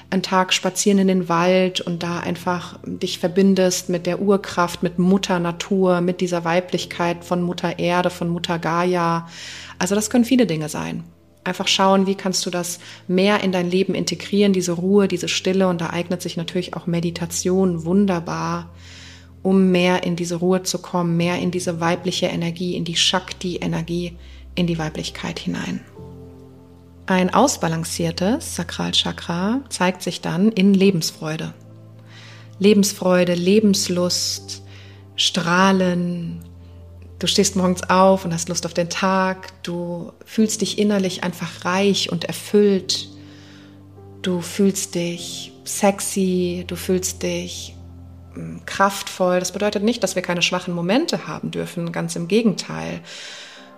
einen 0.09 0.21
Tag 0.21 0.53
spazieren 0.53 0.99
in 0.99 1.07
den 1.07 1.29
Wald 1.29 1.79
und 1.79 2.03
da 2.03 2.19
einfach 2.19 2.77
dich 2.85 3.17
verbindest 3.17 3.87
mit 3.89 4.05
der 4.05 4.21
Urkraft, 4.21 4.83
mit 4.83 4.99
Mutter 4.99 5.39
Natur, 5.39 6.01
mit 6.01 6.19
dieser 6.19 6.43
Weiblichkeit 6.43 7.23
von 7.23 7.41
Mutter 7.41 7.79
Erde, 7.79 8.09
von 8.09 8.27
Mutter 8.27 8.59
Gaia. 8.59 9.29
Also 9.79 9.95
das 9.95 10.09
können 10.09 10.25
viele 10.25 10.45
Dinge 10.45 10.67
sein. 10.67 11.05
Einfach 11.45 11.69
schauen, 11.69 12.07
wie 12.07 12.15
kannst 12.15 12.45
du 12.45 12.49
das 12.49 12.79
mehr 13.07 13.41
in 13.41 13.53
dein 13.53 13.71
Leben 13.71 13.95
integrieren, 13.95 14.51
diese 14.51 14.73
Ruhe, 14.73 15.07
diese 15.07 15.29
Stille 15.29 15.69
und 15.69 15.79
da 15.79 15.91
eignet 15.91 16.21
sich 16.21 16.35
natürlich 16.35 16.73
auch 16.73 16.87
Meditation 16.87 17.85
wunderbar 17.85 18.69
um 19.45 19.69
mehr 19.69 20.03
in 20.03 20.15
diese 20.15 20.37
Ruhe 20.37 20.63
zu 20.63 20.79
kommen, 20.79 21.17
mehr 21.17 21.37
in 21.37 21.51
diese 21.51 21.79
weibliche 21.79 22.25
Energie, 22.25 22.75
in 22.75 22.83
die 22.83 22.95
Shakti-Energie, 22.95 24.17
in 24.55 24.65
die 24.65 24.79
Weiblichkeit 24.79 25.37
hinein. 25.37 25.81
Ein 27.05 27.31
ausbalanciertes 27.31 28.55
Sakralchakra 28.55 29.61
zeigt 29.69 30.01
sich 30.01 30.21
dann 30.21 30.51
in 30.51 30.73
Lebensfreude. 30.73 31.53
Lebensfreude, 32.57 33.35
Lebenslust, 33.35 34.63
Strahlen, 35.15 36.43
Du 37.17 37.27
stehst 37.27 37.55
morgens 37.55 37.89
auf 37.89 38.25
und 38.25 38.33
hast 38.33 38.49
Lust 38.49 38.65
auf 38.65 38.73
den 38.73 38.89
Tag. 38.89 39.63
Du 39.63 40.11
fühlst 40.25 40.59
dich 40.59 40.77
innerlich 40.77 41.23
einfach 41.23 41.63
reich 41.63 42.11
und 42.11 42.25
erfüllt. 42.25 43.07
Du 44.21 44.41
fühlst 44.41 44.95
dich 44.95 45.53
sexy, 45.63 46.65
du 46.67 46.75
fühlst 46.75 47.23
dich 47.23 47.74
kraftvoll. 48.65 49.39
Das 49.39 49.51
bedeutet 49.51 49.83
nicht, 49.83 50.03
dass 50.03 50.15
wir 50.15 50.21
keine 50.21 50.41
schwachen 50.41 50.73
Momente 50.73 51.27
haben 51.27 51.51
dürfen, 51.51 51.91
ganz 51.91 52.15
im 52.15 52.27
Gegenteil. 52.27 53.01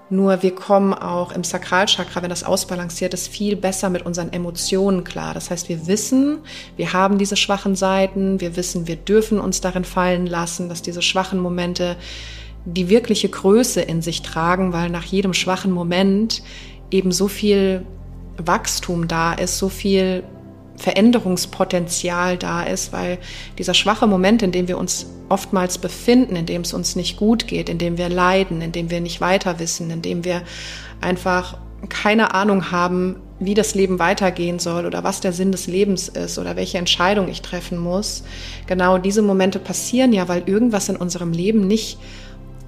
Nur 0.09 0.41
wir 0.41 0.55
kommen 0.55 0.93
auch 0.93 1.33
im 1.33 1.43
Sakralchakra, 1.43 2.21
wenn 2.21 2.29
das 2.29 2.45
ausbalanciert 2.45 3.13
ist, 3.13 3.27
viel 3.27 3.57
besser 3.57 3.89
mit 3.89 4.05
unseren 4.05 4.31
Emotionen 4.31 5.03
klar. 5.03 5.33
Das 5.33 5.51
heißt, 5.51 5.67
wir 5.67 5.85
wissen, 5.87 6.39
wir 6.77 6.93
haben 6.93 7.17
diese 7.17 7.35
schwachen 7.35 7.75
Seiten, 7.75 8.39
wir 8.39 8.55
wissen, 8.55 8.87
wir 8.87 8.95
dürfen 8.95 9.37
uns 9.39 9.59
darin 9.59 9.83
fallen 9.83 10.25
lassen, 10.25 10.69
dass 10.69 10.81
diese 10.81 11.01
schwachen 11.01 11.39
Momente 11.39 11.97
die 12.63 12.89
wirkliche 12.89 13.27
Größe 13.27 13.81
in 13.81 14.01
sich 14.01 14.21
tragen, 14.21 14.71
weil 14.71 14.89
nach 14.89 15.03
jedem 15.03 15.33
schwachen 15.33 15.71
Moment 15.71 16.41
eben 16.89 17.11
so 17.11 17.27
viel 17.27 17.85
Wachstum 18.37 19.09
da 19.09 19.33
ist, 19.33 19.57
so 19.57 19.67
viel 19.67 20.23
Veränderungspotenzial 20.77 22.37
da 22.37 22.63
ist, 22.63 22.93
weil 22.93 23.17
dieser 23.57 23.73
schwache 23.73 24.07
Moment, 24.07 24.43
in 24.43 24.51
dem 24.51 24.67
wir 24.67 24.77
uns 24.77 25.07
oftmals 25.27 25.79
befinden, 25.79 26.35
in 26.35 26.45
dem 26.45 26.61
es 26.61 26.73
uns 26.73 26.95
nicht 26.95 27.17
gut 27.17 27.47
geht, 27.47 27.67
in 27.67 27.77
dem 27.77 27.97
wir 27.97 28.09
leiden, 28.09 28.61
in 28.61 28.71
dem 28.71 28.89
wir 28.89 29.01
nicht 29.01 29.19
weiter 29.19 29.59
wissen, 29.59 29.89
in 29.89 30.01
dem 30.01 30.23
wir 30.23 30.43
einfach 31.01 31.57
keine 31.89 32.33
Ahnung 32.33 32.71
haben, 32.71 33.17
wie 33.39 33.53
das 33.53 33.75
Leben 33.75 33.99
weitergehen 33.99 34.57
soll 34.59 34.85
oder 34.85 35.03
was 35.03 35.19
der 35.19 35.31
Sinn 35.31 35.51
des 35.51 35.67
Lebens 35.67 36.07
ist 36.07 36.39
oder 36.39 36.55
welche 36.55 36.77
Entscheidung 36.77 37.27
ich 37.27 37.41
treffen 37.41 37.77
muss. 37.77 38.23
Genau 38.65 38.97
diese 38.97 39.21
Momente 39.21 39.59
passieren 39.59 40.11
ja, 40.11 40.27
weil 40.27 40.43
irgendwas 40.47 40.89
in 40.89 40.95
unserem 40.95 41.33
Leben 41.33 41.67
nicht 41.67 41.99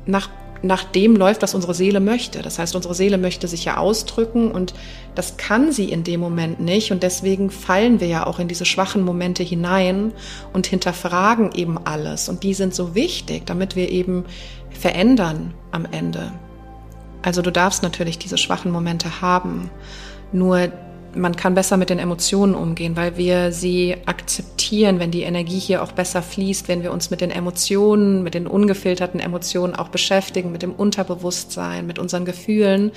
nach, 0.05 0.29
nach 0.61 0.83
dem 0.83 1.15
läuft, 1.15 1.41
was 1.41 1.55
unsere 1.55 1.73
Seele 1.73 1.99
möchte. 1.99 2.41
Das 2.41 2.59
heißt, 2.59 2.75
unsere 2.75 2.93
Seele 2.93 3.17
möchte 3.17 3.47
sich 3.47 3.65
ja 3.65 3.77
ausdrücken 3.77 4.51
und 4.51 4.73
das 5.15 5.37
kann 5.37 5.71
sie 5.71 5.91
in 5.91 6.03
dem 6.03 6.19
Moment 6.19 6.59
nicht. 6.59 6.91
Und 6.91 7.03
deswegen 7.03 7.49
fallen 7.49 7.99
wir 7.99 8.07
ja 8.07 8.27
auch 8.27 8.39
in 8.39 8.47
diese 8.47 8.65
schwachen 8.65 9.03
Momente 9.03 9.43
hinein 9.43 10.11
und 10.53 10.67
hinterfragen 10.67 11.51
eben 11.53 11.77
alles. 11.77 12.29
Und 12.29 12.43
die 12.43 12.53
sind 12.53 12.75
so 12.75 12.95
wichtig, 12.95 13.45
damit 13.45 13.75
wir 13.75 13.89
eben 13.89 14.25
verändern 14.69 15.53
am 15.71 15.85
Ende. 15.89 16.31
Also 17.21 17.41
du 17.41 17.51
darfst 17.51 17.83
natürlich 17.83 18.17
diese 18.17 18.37
schwachen 18.37 18.71
Momente 18.71 19.21
haben. 19.21 19.69
Nur 20.31 20.71
man 21.15 21.35
kann 21.35 21.55
besser 21.55 21.77
mit 21.77 21.89
den 21.89 21.99
Emotionen 21.99 22.55
umgehen, 22.55 22.95
weil 22.95 23.17
wir 23.17 23.51
sie 23.51 23.95
akzeptieren, 24.05 24.99
wenn 24.99 25.11
die 25.11 25.23
Energie 25.23 25.59
hier 25.59 25.83
auch 25.83 25.91
besser 25.91 26.21
fließt, 26.21 26.67
wenn 26.67 26.83
wir 26.83 26.91
uns 26.91 27.09
mit 27.09 27.21
den 27.21 27.31
Emotionen, 27.31 28.23
mit 28.23 28.33
den 28.33 28.47
ungefilterten 28.47 29.19
Emotionen 29.19 29.75
auch 29.75 29.89
beschäftigen, 29.89 30.51
mit 30.51 30.61
dem 30.61 30.73
Unterbewusstsein, 30.73 31.87
mit 31.87 31.99
unseren 31.99 32.25
Gefühlen, 32.25 32.91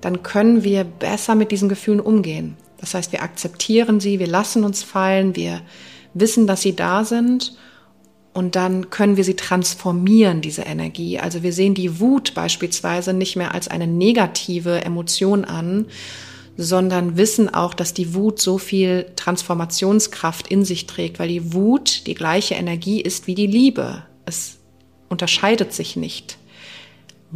dann 0.00 0.22
können 0.22 0.64
wir 0.64 0.84
besser 0.84 1.34
mit 1.34 1.50
diesen 1.50 1.68
Gefühlen 1.68 2.00
umgehen. 2.00 2.56
Das 2.78 2.94
heißt, 2.94 3.12
wir 3.12 3.22
akzeptieren 3.22 4.00
sie, 4.00 4.18
wir 4.18 4.26
lassen 4.26 4.64
uns 4.64 4.82
fallen, 4.82 5.36
wir 5.36 5.62
wissen, 6.12 6.46
dass 6.46 6.62
sie 6.62 6.76
da 6.76 7.04
sind 7.04 7.56
und 8.34 8.56
dann 8.56 8.90
können 8.90 9.16
wir 9.16 9.24
sie 9.24 9.36
transformieren, 9.36 10.40
diese 10.40 10.62
Energie. 10.62 11.18
Also 11.18 11.42
wir 11.42 11.52
sehen 11.52 11.74
die 11.74 12.00
Wut 12.00 12.34
beispielsweise 12.34 13.12
nicht 13.12 13.36
mehr 13.36 13.54
als 13.54 13.68
eine 13.68 13.86
negative 13.86 14.84
Emotion 14.84 15.44
an, 15.44 15.86
sondern 16.56 17.16
wissen 17.16 17.52
auch, 17.52 17.74
dass 17.74 17.94
die 17.94 18.14
Wut 18.14 18.40
so 18.40 18.58
viel 18.58 19.06
Transformationskraft 19.16 20.48
in 20.48 20.64
sich 20.64 20.86
trägt, 20.86 21.18
weil 21.18 21.28
die 21.28 21.52
Wut 21.52 22.06
die 22.06 22.14
gleiche 22.14 22.54
Energie 22.54 23.00
ist 23.00 23.26
wie 23.26 23.34
die 23.34 23.46
Liebe. 23.46 24.04
Es 24.24 24.58
unterscheidet 25.08 25.72
sich 25.72 25.96
nicht. 25.96 26.38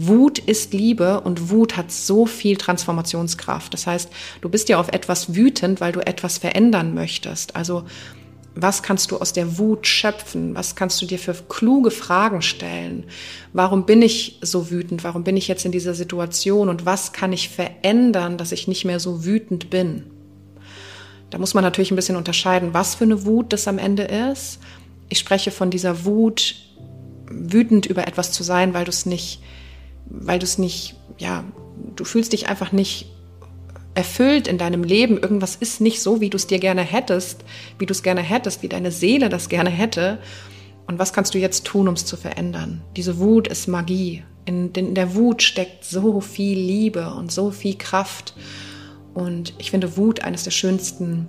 Wut 0.00 0.38
ist 0.38 0.72
Liebe 0.72 1.20
und 1.22 1.50
Wut 1.50 1.76
hat 1.76 1.90
so 1.90 2.24
viel 2.24 2.56
Transformationskraft. 2.56 3.74
Das 3.74 3.88
heißt, 3.88 4.10
du 4.40 4.48
bist 4.48 4.68
ja 4.68 4.78
auf 4.78 4.88
etwas 4.90 5.34
wütend, 5.34 5.80
weil 5.80 5.90
du 5.90 5.98
etwas 5.98 6.38
verändern 6.38 6.94
möchtest. 6.94 7.56
Also 7.56 7.84
was 8.62 8.82
kannst 8.82 9.10
du 9.10 9.18
aus 9.18 9.32
der 9.32 9.58
Wut 9.58 9.86
schöpfen? 9.86 10.54
Was 10.54 10.74
kannst 10.74 11.00
du 11.00 11.06
dir 11.06 11.18
für 11.18 11.34
kluge 11.48 11.90
Fragen 11.90 12.42
stellen? 12.42 13.04
Warum 13.52 13.86
bin 13.86 14.02
ich 14.02 14.38
so 14.42 14.70
wütend? 14.70 15.04
Warum 15.04 15.24
bin 15.24 15.36
ich 15.36 15.48
jetzt 15.48 15.64
in 15.64 15.72
dieser 15.72 15.94
Situation? 15.94 16.68
Und 16.68 16.84
was 16.84 17.12
kann 17.12 17.32
ich 17.32 17.48
verändern, 17.48 18.36
dass 18.36 18.52
ich 18.52 18.68
nicht 18.68 18.84
mehr 18.84 19.00
so 19.00 19.24
wütend 19.24 19.70
bin? 19.70 20.04
Da 21.30 21.38
muss 21.38 21.54
man 21.54 21.62
natürlich 21.62 21.90
ein 21.90 21.96
bisschen 21.96 22.16
unterscheiden, 22.16 22.74
was 22.74 22.94
für 22.94 23.04
eine 23.04 23.24
Wut 23.26 23.52
das 23.52 23.68
am 23.68 23.78
Ende 23.78 24.04
ist. 24.04 24.60
Ich 25.08 25.18
spreche 25.18 25.50
von 25.50 25.70
dieser 25.70 26.04
Wut, 26.04 26.56
wütend 27.30 27.86
über 27.86 28.08
etwas 28.08 28.32
zu 28.32 28.42
sein, 28.42 28.74
weil 28.74 28.84
du 28.84 28.90
es 28.90 29.06
nicht, 29.06 29.40
weil 30.06 30.38
du 30.38 30.44
es 30.44 30.58
nicht, 30.58 30.96
ja, 31.18 31.44
du 31.96 32.04
fühlst 32.04 32.32
dich 32.32 32.48
einfach 32.48 32.72
nicht 32.72 33.06
erfüllt 33.94 34.46
in 34.46 34.58
deinem 34.58 34.84
Leben, 34.84 35.18
irgendwas 35.18 35.56
ist 35.56 35.80
nicht 35.80 36.00
so, 36.00 36.20
wie 36.20 36.30
du 36.30 36.36
es 36.36 36.46
dir 36.46 36.58
gerne 36.58 36.82
hättest, 36.82 37.44
wie 37.78 37.86
du 37.86 37.92
es 37.92 38.02
gerne 38.02 38.22
hättest, 38.22 38.62
wie 38.62 38.68
deine 38.68 38.92
Seele 38.92 39.28
das 39.28 39.48
gerne 39.48 39.70
hätte. 39.70 40.18
Und 40.86 40.98
was 40.98 41.12
kannst 41.12 41.34
du 41.34 41.38
jetzt 41.38 41.64
tun, 41.64 41.88
um 41.88 41.94
es 41.94 42.06
zu 42.06 42.16
verändern? 42.16 42.82
Diese 42.96 43.18
Wut 43.18 43.48
ist 43.48 43.66
Magie. 43.66 44.22
In, 44.44 44.72
in 44.72 44.94
der 44.94 45.14
Wut 45.14 45.42
steckt 45.42 45.84
so 45.84 46.20
viel 46.20 46.58
Liebe 46.58 47.12
und 47.12 47.30
so 47.30 47.50
viel 47.50 47.76
Kraft. 47.76 48.34
Und 49.14 49.52
ich 49.58 49.70
finde 49.70 49.96
Wut 49.96 50.22
eines 50.22 50.44
der 50.44 50.50
schönsten 50.50 51.26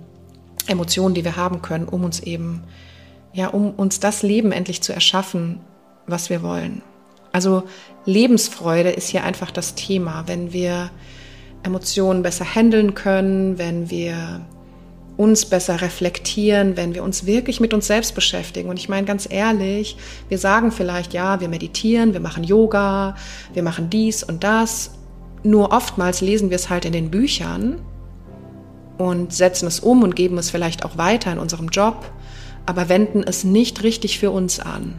Emotionen, 0.66 1.14
die 1.14 1.24
wir 1.24 1.36
haben 1.36 1.60
können, 1.60 1.88
um 1.88 2.04
uns 2.04 2.20
eben, 2.20 2.62
ja, 3.32 3.48
um 3.48 3.72
uns 3.72 4.00
das 4.00 4.22
Leben 4.22 4.52
endlich 4.52 4.80
zu 4.80 4.92
erschaffen, 4.92 5.60
was 6.06 6.30
wir 6.30 6.42
wollen. 6.42 6.82
Also 7.32 7.64
Lebensfreude 8.04 8.90
ist 8.90 9.08
hier 9.08 9.24
einfach 9.24 9.50
das 9.50 9.74
Thema. 9.74 10.24
Wenn 10.26 10.52
wir 10.52 10.90
Emotionen 11.62 12.22
besser 12.22 12.44
handeln 12.44 12.94
können, 12.94 13.58
wenn 13.58 13.90
wir 13.90 14.40
uns 15.16 15.44
besser 15.44 15.82
reflektieren, 15.82 16.78
wenn 16.78 16.94
wir 16.94 17.04
uns 17.04 17.26
wirklich 17.26 17.60
mit 17.60 17.74
uns 17.74 17.86
selbst 17.86 18.14
beschäftigen. 18.14 18.70
Und 18.70 18.78
ich 18.78 18.88
meine 18.88 19.06
ganz 19.06 19.28
ehrlich, 19.30 19.98
wir 20.30 20.38
sagen 20.38 20.72
vielleicht, 20.72 21.12
ja, 21.12 21.40
wir 21.40 21.48
meditieren, 21.48 22.14
wir 22.14 22.20
machen 22.20 22.42
Yoga, 22.42 23.16
wir 23.52 23.62
machen 23.62 23.90
dies 23.90 24.22
und 24.22 24.44
das. 24.44 24.92
Nur 25.42 25.72
oftmals 25.72 26.22
lesen 26.22 26.48
wir 26.48 26.56
es 26.56 26.70
halt 26.70 26.86
in 26.86 26.94
den 26.94 27.10
Büchern 27.10 27.82
und 28.96 29.34
setzen 29.34 29.66
es 29.66 29.80
um 29.80 30.02
und 30.02 30.16
geben 30.16 30.38
es 30.38 30.50
vielleicht 30.50 30.86
auch 30.86 30.96
weiter 30.96 31.30
in 31.32 31.38
unserem 31.38 31.68
Job, 31.68 32.10
aber 32.64 32.88
wenden 32.88 33.22
es 33.22 33.44
nicht 33.44 33.82
richtig 33.82 34.18
für 34.18 34.30
uns 34.30 34.58
an. 34.58 34.94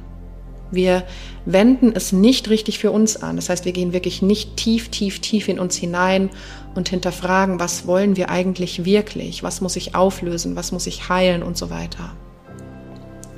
Wir 0.71 1.03
wenden 1.45 1.91
es 1.93 2.11
nicht 2.11 2.49
richtig 2.49 2.79
für 2.79 2.91
uns 2.91 3.21
an. 3.21 3.35
Das 3.35 3.49
heißt, 3.49 3.65
wir 3.65 3.73
gehen 3.73 3.93
wirklich 3.93 4.21
nicht 4.21 4.57
tief, 4.57 4.89
tief, 4.89 5.19
tief 5.19 5.47
in 5.47 5.59
uns 5.59 5.75
hinein 5.75 6.29
und 6.75 6.89
hinterfragen, 6.89 7.59
was 7.59 7.85
wollen 7.85 8.15
wir 8.15 8.29
eigentlich 8.29 8.85
wirklich? 8.85 9.43
Was 9.43 9.61
muss 9.61 9.75
ich 9.75 9.95
auflösen? 9.95 10.55
Was 10.55 10.71
muss 10.71 10.87
ich 10.87 11.09
heilen 11.09 11.43
und 11.43 11.57
so 11.57 11.69
weiter. 11.69 12.15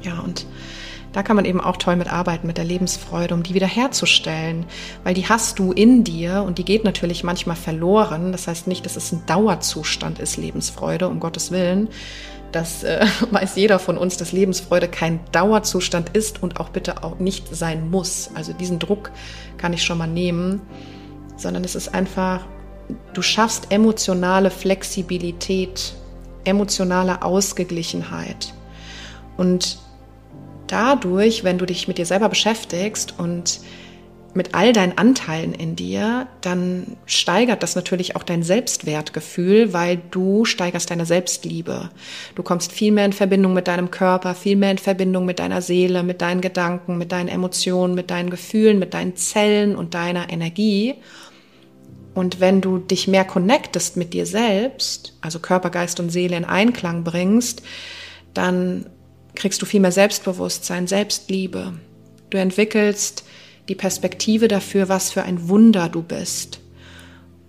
Ja, 0.04 0.20
und 0.20 0.46
da 1.14 1.22
kann 1.22 1.36
man 1.36 1.46
eben 1.46 1.62
auch 1.62 1.78
toll 1.78 1.96
mit 1.96 2.12
arbeiten, 2.12 2.48
mit 2.48 2.58
der 2.58 2.66
Lebensfreude, 2.66 3.36
um 3.36 3.44
die 3.44 3.54
wiederherzustellen, 3.54 4.66
weil 5.04 5.14
die 5.14 5.30
hast 5.30 5.60
du 5.60 5.72
in 5.72 6.04
dir 6.04 6.44
und 6.46 6.58
die 6.58 6.66
geht 6.66 6.84
natürlich 6.84 7.24
manchmal 7.24 7.56
verloren. 7.56 8.32
Das 8.32 8.48
heißt 8.48 8.66
nicht, 8.68 8.84
dass 8.86 8.96
es 8.96 9.12
ein 9.12 9.24
Dauerzustand 9.28 10.18
ist, 10.18 10.38
Lebensfreude, 10.38 11.08
um 11.08 11.20
Gottes 11.20 11.52
Willen, 11.52 11.88
das 12.56 12.84
äh, 12.84 13.06
weiß 13.32 13.56
jeder 13.56 13.80
von 13.80 13.98
uns, 13.98 14.18
dass 14.18 14.32
Lebensfreude 14.32 14.88
kein 14.88 15.20
Dauerzustand 15.32 16.16
ist 16.16 16.42
und 16.42 16.60
auch 16.60 16.70
bitte 16.70 17.04
auch 17.04 17.20
nicht 17.20 17.54
sein 17.54 17.90
muss. 17.90 18.30
Also 18.36 18.54
diesen 18.54 18.80
Druck 18.80 19.12
kann 19.58 19.74
ich 19.74 19.84
schon 19.84 19.98
mal 19.98 20.08
nehmen, 20.08 20.62
sondern 21.36 21.64
es 21.64 21.76
ist 21.76 21.94
einfach, 21.94 22.46
du 23.14 23.22
schaffst 23.22 23.72
emotionale 23.72 24.50
Flexibilität, 24.50 25.94
emotionale 26.46 27.22
Ausgeglichenheit. 27.22 28.54
Und 29.38 29.80
dadurch, 30.68 31.44
wenn 31.44 31.58
du 31.58 31.66
dich 31.66 31.88
mit 31.88 31.98
dir 31.98 32.06
selber 32.06 32.30
beschäftigst 32.30 33.16
und 33.18 33.60
mit 34.36 34.56
all 34.56 34.74
deinen 34.74 34.98
Anteilen 34.98 35.54
in 35.54 35.76
dir, 35.76 36.28
dann 36.42 36.98
steigert 37.06 37.62
das 37.62 37.76
natürlich 37.76 38.16
auch 38.16 38.24
dein 38.24 38.42
Selbstwertgefühl, 38.42 39.74
weil 39.74 40.02
du 40.12 40.46
steigerst 40.46 40.90
deine 40.90 41.06
Selbstliebe. 41.06 41.92
Du 42.34 42.42
kommst 42.42 42.72
viel 42.72 42.92
mehr 42.92 43.06
in 43.06 43.14
Verbindung 43.14 43.54
mit 43.54 43.68
deinem 43.68 43.92
Körper, 43.92 44.34
viel 44.34 44.56
mehr 44.56 44.72
in 44.72 44.80
Verbindung 44.80 45.26
mit 45.26 45.40
deiner 45.40 45.62
Seele, 45.62 46.02
mit 46.02 46.22
deinen 46.22 46.42
Gedanken, 46.42 46.98
mit 46.98 47.12
deinen 47.12 47.28
Emotionen, 47.28 47.94
mit 47.94 48.10
deinen 48.10 48.32
Gefühlen, 48.32 48.80
mit 48.80 48.94
deinen 48.94 49.16
Zellen 49.16 49.76
und 49.76 49.94
deiner 49.94 50.32
Energie. 50.32 50.96
Und 52.16 52.40
wenn 52.40 52.62
du 52.62 52.80
dich 52.80 53.08
mehr 53.08 53.26
connectest 53.26 53.98
mit 53.98 54.14
dir 54.14 54.26
selbst, 54.26 55.18
also 55.22 55.40
Körper, 55.40 55.70
Geist 55.70 56.00
und 56.00 56.12
Seele 56.12 56.38
in 56.38 56.46
Einklang 56.46 57.04
bringst, 57.04 57.64
dann 58.34 58.88
kriegst 59.36 59.62
du 59.62 59.66
viel 59.66 59.80
mehr 59.80 59.92
Selbstbewusstsein, 59.92 60.88
Selbstliebe. 60.88 61.74
Du 62.30 62.38
entwickelst 62.38 63.26
die 63.70 63.76
Perspektive 63.76 64.48
dafür, 64.48 64.90
was 64.90 65.12
für 65.12 65.24
ein 65.24 65.48
Wunder 65.48 65.90
du 65.90 66.02
bist. 66.02 66.60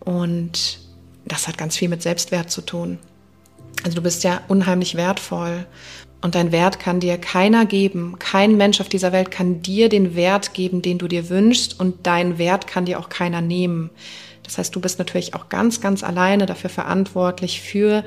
Und 0.00 0.78
das 1.24 1.48
hat 1.48 1.58
ganz 1.58 1.76
viel 1.76 1.88
mit 1.88 2.02
Selbstwert 2.02 2.50
zu 2.50 2.60
tun. 2.60 2.98
Also 3.82 3.96
du 3.96 4.02
bist 4.02 4.24
ja 4.24 4.40
unheimlich 4.48 4.94
wertvoll. 4.94 5.66
Und 6.20 6.34
dein 6.34 6.52
Wert 6.52 6.78
kann 6.78 7.00
dir 7.00 7.18
keiner 7.18 7.66
geben. 7.66 8.16
Kein 8.18 8.56
Mensch 8.56 8.80
auf 8.80 8.88
dieser 8.88 9.12
Welt 9.12 9.30
kann 9.30 9.60
dir 9.60 9.90
den 9.90 10.14
Wert 10.14 10.54
geben, 10.54 10.80
den 10.80 10.96
du 10.96 11.06
dir 11.06 11.28
wünschst. 11.28 11.78
Und 11.78 12.06
dein 12.06 12.38
Wert 12.38 12.66
kann 12.66 12.86
dir 12.86 12.98
auch 12.98 13.10
keiner 13.10 13.42
nehmen. 13.42 13.90
Das 14.42 14.56
heißt, 14.56 14.74
du 14.74 14.80
bist 14.80 14.98
natürlich 14.98 15.34
auch 15.34 15.50
ganz, 15.50 15.82
ganz 15.82 16.02
alleine 16.02 16.46
dafür 16.46 16.70
verantwortlich 16.70 17.60
für 17.60 18.04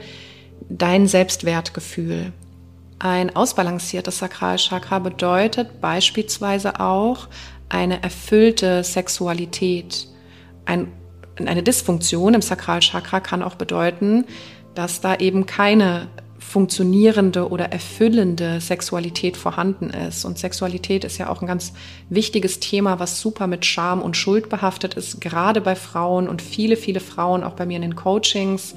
dein 0.69 1.07
Selbstwertgefühl. 1.07 2.31
Ein 2.99 3.35
ausbalanciertes 3.35 4.17
Sakralchakra 4.17 4.97
bedeutet 4.97 5.81
beispielsweise 5.81 6.79
auch 6.79 7.27
eine 7.69 8.01
erfüllte 8.03 8.83
Sexualität. 8.83 10.07
Ein, 10.65 10.91
eine 11.37 11.63
Dysfunktion 11.63 12.33
im 12.33 12.41
Sakralchakra 12.41 13.19
kann 13.19 13.43
auch 13.43 13.55
bedeuten, 13.55 14.25
dass 14.75 15.01
da 15.01 15.15
eben 15.15 15.45
keine 15.45 16.07
funktionierende 16.39 17.49
oder 17.49 17.71
erfüllende 17.71 18.61
Sexualität 18.61 19.35
vorhanden 19.35 19.89
ist. 19.89 20.23
Und 20.23 20.37
Sexualität 20.37 21.03
ist 21.03 21.17
ja 21.17 21.29
auch 21.29 21.41
ein 21.41 21.47
ganz 21.47 21.73
wichtiges 22.09 22.59
Thema, 22.59 22.99
was 22.99 23.19
super 23.19 23.47
mit 23.47 23.65
Scham 23.65 24.01
und 24.01 24.15
Schuld 24.15 24.47
behaftet 24.49 24.93
ist, 24.93 25.19
gerade 25.19 25.59
bei 25.59 25.75
Frauen 25.75 26.29
und 26.29 26.41
viele, 26.41 26.77
viele 26.77 27.01
Frauen 27.01 27.43
auch 27.43 27.53
bei 27.53 27.65
mir 27.65 27.75
in 27.75 27.81
den 27.81 27.95
Coachings. 27.95 28.75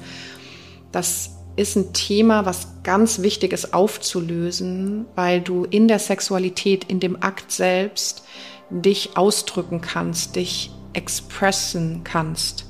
Das 0.91 1.40
ist 1.55 1.75
ein 1.75 1.93
Thema, 1.93 2.45
was 2.45 2.67
ganz 2.83 3.21
wichtig 3.21 3.53
ist 3.53 3.73
aufzulösen, 3.73 5.05
weil 5.15 5.41
du 5.41 5.65
in 5.65 5.87
der 5.87 5.99
Sexualität, 5.99 6.85
in 6.85 6.99
dem 6.99 7.21
Akt 7.21 7.51
selbst 7.51 8.23
dich 8.69 9.17
ausdrücken 9.17 9.81
kannst, 9.81 10.35
dich 10.35 10.71
expressen 10.93 12.01
kannst. 12.03 12.65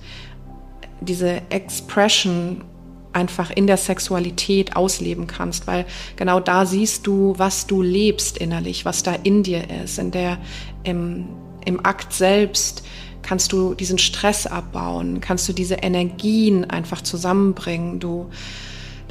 Diese 1.00 1.42
Expression 1.50 2.64
einfach 3.14 3.52
in 3.52 3.68
der 3.68 3.78
Sexualität 3.78 4.76
ausleben 4.76 5.28
kannst, 5.28 5.68
weil 5.68 5.86
genau 6.16 6.40
da 6.40 6.66
siehst 6.66 7.06
du, 7.08 7.34
was 7.38 7.68
du 7.68 7.82
lebst 7.82 8.38
innerlich, 8.38 8.86
was 8.86 9.04
da 9.04 9.14
in 9.24 9.44
dir 9.44 9.64
ist. 9.84 10.00
In 10.00 10.12
der, 10.12 10.38
im, 10.84 11.28
im 11.66 11.86
Akt 11.86 12.14
selbst 12.14 12.84
kannst 13.22 13.52
du 13.52 13.74
diesen 13.74 13.98
Stress 13.98 14.48
abbauen, 14.48 15.20
kannst 15.20 15.48
du 15.48 15.54
diese 15.54 15.76
Energien 15.76 16.70
einfach 16.70 17.02
zusammenbringen. 17.02 18.00
Du, 18.00 18.30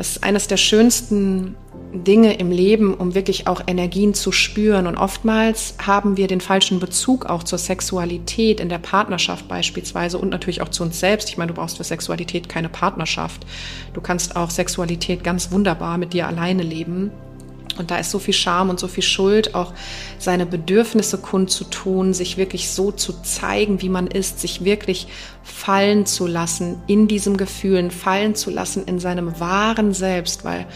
das 0.01 0.13
ist 0.13 0.25
eines 0.25 0.49
der 0.49 0.57
schönsten 0.57 1.57
Dinge 1.93 2.33
im 2.39 2.51
Leben, 2.51 2.95
um 2.95 3.15
wirklich 3.15 3.47
auch 3.47 3.61
Energien 3.67 4.15
zu 4.15 4.33
spüren. 4.33 4.87
Und 4.87 4.97
oftmals 4.97 5.75
haben 5.77 6.17
wir 6.17 6.27
den 6.27 6.41
falschen 6.41 6.81
Bezug 6.81 7.27
auch 7.27 7.43
zur 7.43 7.59
Sexualität 7.59 8.61
in 8.61 8.71
der 8.71 8.79
Partnerschaft 8.79 9.47
beispielsweise 9.47 10.17
und 10.17 10.31
natürlich 10.31 10.63
auch 10.63 10.71
zu 10.71 10.85
uns 10.85 10.99
selbst. 10.99 11.29
Ich 11.29 11.37
meine, 11.37 11.53
du 11.53 11.61
brauchst 11.61 11.77
für 11.77 11.85
Sexualität 11.85 12.49
keine 12.49 12.71
Partnerschaft. 12.71 13.45
Du 13.93 14.01
kannst 14.01 14.37
auch 14.37 14.49
Sexualität 14.49 15.23
ganz 15.23 15.53
wunderbar 15.53 15.99
mit 15.99 16.15
dir 16.15 16.29
alleine 16.29 16.63
leben. 16.63 17.11
Und 17.79 17.91
da 17.91 17.99
ist 17.99 18.11
so 18.11 18.19
viel 18.19 18.35
Scham 18.35 18.71
und 18.71 18.81
so 18.81 18.89
viel 18.89 19.03
Schuld, 19.03 19.55
auch 19.55 19.73
seine 20.19 20.47
Bedürfnisse 20.47 21.19
kundzutun, 21.19 22.15
sich 22.15 22.37
wirklich 22.37 22.71
so 22.71 22.93
zu 22.93 23.23
zeigen, 23.23 23.83
wie 23.83 23.89
man 23.89 24.07
ist, 24.07 24.41
sich 24.41 24.65
wirklich 24.65 25.07
fallen 25.43 26.07
zu 26.07 26.27
lassen 26.27 26.83
in 26.87 27.09
diesem 27.09 27.37
Gefühlen, 27.37 27.91
fallen 27.91 28.35
zu 28.35 28.51
lassen 28.51 28.85
in 28.87 28.99
seinem 28.99 29.41
wahren 29.41 29.93
Selbst, 29.93 30.45
weil 30.45 30.67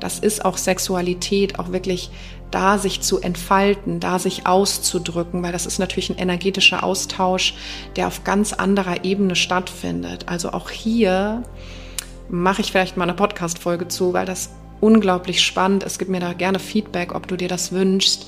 das 0.00 0.18
ist 0.18 0.44
auch 0.44 0.56
Sexualität, 0.56 1.58
auch 1.58 1.72
wirklich 1.72 2.10
da 2.52 2.78
sich 2.78 3.00
zu 3.00 3.20
entfalten, 3.20 3.98
da 3.98 4.18
sich 4.18 4.46
auszudrücken, 4.46 5.42
weil 5.42 5.52
das 5.52 5.66
ist 5.66 5.78
natürlich 5.78 6.10
ein 6.10 6.18
energetischer 6.18 6.84
Austausch, 6.84 7.54
der 7.96 8.06
auf 8.06 8.24
ganz 8.24 8.52
anderer 8.52 9.04
Ebene 9.04 9.34
stattfindet. 9.36 10.26
Also 10.28 10.52
auch 10.52 10.70
hier 10.70 11.42
mache 12.28 12.62
ich 12.62 12.70
vielleicht 12.70 12.96
mal 12.96 13.04
eine 13.04 13.14
Podcast-Folge 13.14 13.88
zu, 13.88 14.12
weil 14.12 14.26
das 14.26 14.50
unglaublich 14.82 15.40
spannend. 15.40 15.84
Es 15.84 15.98
gibt 15.98 16.10
mir 16.10 16.20
da 16.20 16.32
gerne 16.32 16.58
Feedback, 16.58 17.14
ob 17.14 17.28
du 17.28 17.36
dir 17.36 17.48
das 17.48 17.70
wünschst. 17.70 18.26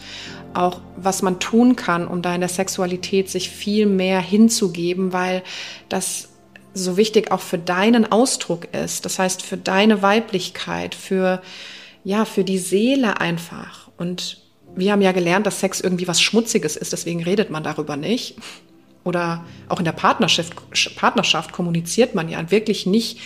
Auch 0.55 0.81
was 0.97 1.21
man 1.21 1.41
tun 1.41 1.75
kann, 1.75 2.07
um 2.07 2.23
da 2.23 2.33
in 2.33 2.41
der 2.41 2.49
Sexualität 2.49 3.29
sich 3.29 3.51
viel 3.51 3.87
mehr 3.87 4.21
hinzugeben, 4.21 5.13
weil 5.13 5.43
das 5.89 6.29
so 6.73 6.97
wichtig 6.97 7.33
auch 7.33 7.41
für 7.41 7.59
deinen 7.59 8.11
Ausdruck 8.11 8.73
ist. 8.73 9.05
Das 9.05 9.19
heißt, 9.19 9.43
für 9.43 9.57
deine 9.57 10.01
Weiblichkeit, 10.01 10.95
für, 10.95 11.43
ja, 12.05 12.25
für 12.25 12.45
die 12.45 12.59
Seele 12.59 13.21
einfach. 13.21 13.91
Und 13.97 14.41
wir 14.77 14.93
haben 14.93 15.03
ja 15.03 15.11
gelernt, 15.13 15.47
dass 15.47 15.59
Sex 15.59 15.81
irgendwie 15.81 16.07
was 16.07 16.23
Schmutziges 16.23 16.77
ist, 16.77 16.93
deswegen 16.93 17.23
redet 17.23 17.51
man 17.51 17.65
darüber 17.65 17.97
nicht. 17.97 18.37
Oder 19.03 19.45
auch 19.69 19.81
in 19.81 19.85
der 19.85 19.93
Partnerschaft, 19.93 20.55
Partnerschaft 20.97 21.53
kommuniziert 21.53 22.15
man 22.15 22.29
ja 22.29 22.51
wirklich 22.53 22.87
nicht 22.87 23.19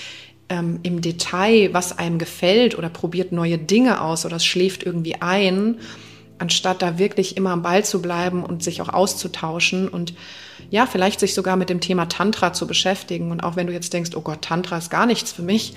ähm, 0.48 0.80
im 0.82 1.00
Detail, 1.00 1.70
was 1.72 1.98
einem 1.98 2.18
gefällt 2.18 2.76
oder 2.76 2.88
probiert 2.88 3.32
neue 3.32 3.58
Dinge 3.58 4.00
aus 4.00 4.24
oder 4.24 4.36
es 4.36 4.44
schläft 4.44 4.82
irgendwie 4.82 5.20
ein, 5.20 5.78
anstatt 6.38 6.82
da 6.82 6.98
wirklich 6.98 7.36
immer 7.36 7.50
am 7.50 7.62
Ball 7.62 7.84
zu 7.84 8.00
bleiben 8.00 8.44
und 8.44 8.62
sich 8.62 8.80
auch 8.80 8.88
auszutauschen 8.88 9.88
und 9.88 10.14
ja, 10.70 10.86
vielleicht 10.86 11.20
sich 11.20 11.34
sogar 11.34 11.56
mit 11.56 11.70
dem 11.70 11.80
Thema 11.80 12.06
Tantra 12.06 12.52
zu 12.52 12.66
beschäftigen. 12.66 13.30
Und 13.30 13.42
auch 13.42 13.56
wenn 13.56 13.66
du 13.66 13.72
jetzt 13.72 13.92
denkst, 13.92 14.10
oh 14.14 14.20
Gott, 14.20 14.42
Tantra 14.42 14.78
ist 14.78 14.90
gar 14.90 15.06
nichts 15.06 15.32
für 15.32 15.42
mich, 15.42 15.74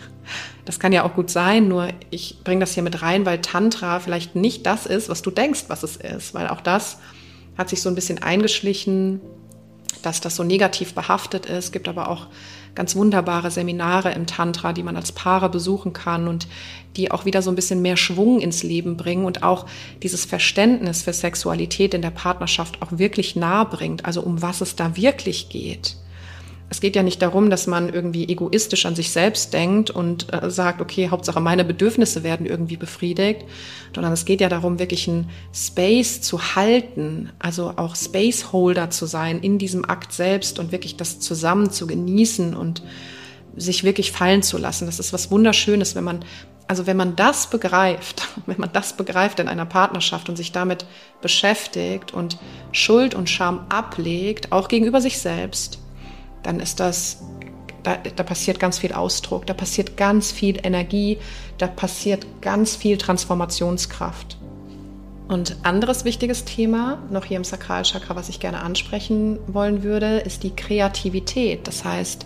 das 0.66 0.80
kann 0.80 0.92
ja 0.92 1.04
auch 1.04 1.14
gut 1.14 1.30
sein, 1.30 1.68
nur 1.68 1.90
ich 2.10 2.38
bringe 2.44 2.60
das 2.60 2.74
hier 2.74 2.84
mit 2.84 3.02
rein, 3.02 3.26
weil 3.26 3.42
Tantra 3.42 4.00
vielleicht 4.00 4.36
nicht 4.36 4.66
das 4.66 4.86
ist, 4.86 5.10
was 5.10 5.22
du 5.22 5.32
denkst, 5.32 5.66
was 5.68 5.84
es 5.84 5.96
ist, 5.96 6.34
weil 6.34 6.48
auch 6.48 6.62
das 6.62 6.98
hat 7.58 7.70
sich 7.70 7.82
so 7.82 7.90
ein 7.90 7.96
bisschen 7.96 8.22
eingeschlichen, 8.22 9.22
dass 10.02 10.22
das 10.22 10.36
so 10.36 10.44
negativ 10.44 10.94
behaftet 10.94 11.46
ist, 11.46 11.72
gibt 11.72 11.88
aber 11.88 12.10
auch 12.10 12.28
ganz 12.76 12.96
wunderbare 12.96 13.52
Seminare 13.52 14.12
im 14.14 14.26
Tantra, 14.26 14.74
die 14.74 14.84
man 14.84 14.96
als 14.96 15.12
Paare 15.12 15.50
besuchen 15.50 15.94
kann 15.94 16.28
und 16.28 16.48
die 16.98 17.12
auch 17.12 17.26
wieder 17.26 17.42
so 17.42 17.52
ein 17.52 17.56
bisschen 17.56 17.82
mehr 17.82 17.98
Schwung 17.98 18.40
ins 18.40 18.64
Leben 18.64 18.98
bringen 18.98 19.26
und 19.26 19.44
auch 19.44 19.66
dieses 20.04 20.26
Verständnis 20.26 21.04
für 21.04 21.14
Sexualität 21.14 21.94
in 21.94 22.02
der 22.02 22.12
Partnerschaft 22.12 22.82
auch 22.82 22.98
wirklich 22.98 23.36
nahe 23.36 23.66
bringt, 23.66 24.06
also 24.06 24.22
um 24.22 24.42
was 24.42 24.62
es 24.62 24.76
da 24.76 24.96
wirklich 24.98 25.50
geht 25.50 25.96
es 26.72 26.80
geht 26.80 26.96
ja 26.96 27.04
nicht 27.04 27.22
darum, 27.22 27.50
dass 27.50 27.68
man 27.68 27.94
irgendwie 27.94 28.30
egoistisch 28.30 28.86
an 28.86 28.96
sich 28.96 29.12
selbst 29.12 29.52
denkt 29.52 29.90
und 29.90 30.34
äh, 30.34 30.50
sagt, 30.50 30.80
okay, 30.80 31.10
Hauptsache 31.10 31.42
meine 31.42 31.66
Bedürfnisse 31.66 32.24
werden 32.24 32.46
irgendwie 32.46 32.78
befriedigt, 32.78 33.44
sondern 33.94 34.14
es 34.14 34.24
geht 34.24 34.40
ja 34.40 34.48
darum, 34.48 34.80
wirklich 34.80 35.10
einen 35.10 35.30
Space 35.54 36.22
zu 36.22 36.56
halten, 36.56 37.30
also 37.40 37.74
auch 37.76 37.98
Spaceholder 37.98 38.90
zu 38.90 39.06
sein 39.06 39.42
in 39.42 39.58
diesem 39.58 39.84
Akt 39.84 40.14
selbst 40.14 40.60
und 40.60 40.72
wirklich 40.72 40.96
das 40.96 41.20
zusammen 41.20 41.72
zu 41.72 41.88
genießen 41.88 42.56
und 42.56 42.84
sich 43.58 43.84
wirklich 43.84 44.14
fallen 44.14 44.42
zu 44.42 44.58
lassen. 44.58 44.86
Das 44.86 44.98
ist 44.98 45.12
was 45.12 45.30
Wunderschönes, 45.30 45.94
wenn 45.96 46.06
man, 46.06 46.24
also 46.70 46.88
wenn 46.88 46.96
man 46.96 47.18
das 47.18 47.50
begreift, 47.50 48.30
wenn 48.46 48.62
man 48.62 48.72
das 48.72 48.96
begreift 48.96 49.42
in 49.42 49.50
einer 49.50 49.66
Partnerschaft 49.66 50.30
und 50.30 50.38
sich 50.38 50.54
damit 50.54 50.86
beschäftigt 51.22 52.14
und 52.14 52.38
Schuld 52.72 53.14
und 53.14 53.30
Scham 53.30 53.66
ablegt, 53.68 54.54
auch 54.54 54.70
gegenüber 54.70 55.02
sich 55.02 55.18
selbst, 55.18 55.81
dann 56.44 56.60
ist 56.60 56.80
das, 56.80 57.22
da, 57.84 57.98
da 57.98 58.24
passiert 58.24 58.60
ganz 58.60 58.80
viel 58.80 58.94
Ausdruck, 58.94 59.46
da 59.46 59.54
passiert 59.54 59.98
ganz 59.98 60.32
viel 60.32 60.60
Energie, 60.66 61.18
da 61.58 61.68
passiert 61.68 62.26
ganz 62.42 62.76
viel 62.76 62.98
Transformationskraft. 62.98 64.38
Und 65.28 65.56
anderes 65.64 66.04
wichtiges 66.04 66.44
Thema, 66.44 67.02
noch 67.10 67.24
hier 67.24 67.38
im 67.38 67.46
Sakralchakra, 67.46 68.16
was 68.18 68.28
ich 68.28 68.42
gerne 68.42 68.62
ansprechen 68.62 69.40
wollen 69.48 69.82
würde, 69.82 70.18
ist 70.18 70.44
die 70.44 70.54
Kreativität. 70.54 71.68
Das 71.68 71.86
heißt, 71.86 72.26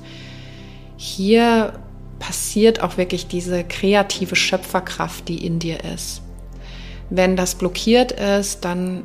hier 0.98 1.74
passiert 2.18 2.82
auch 2.82 2.98
wirklich 2.98 3.28
diese 3.28 3.64
kreative 3.64 4.36
Schöpferkraft, 4.36 5.28
die 5.28 5.46
in 5.46 5.60
dir 5.60 5.84
ist. 5.84 6.22
Wenn 7.12 7.36
das 7.36 7.56
blockiert 7.56 8.12
ist, 8.14 8.66
dann 8.66 9.04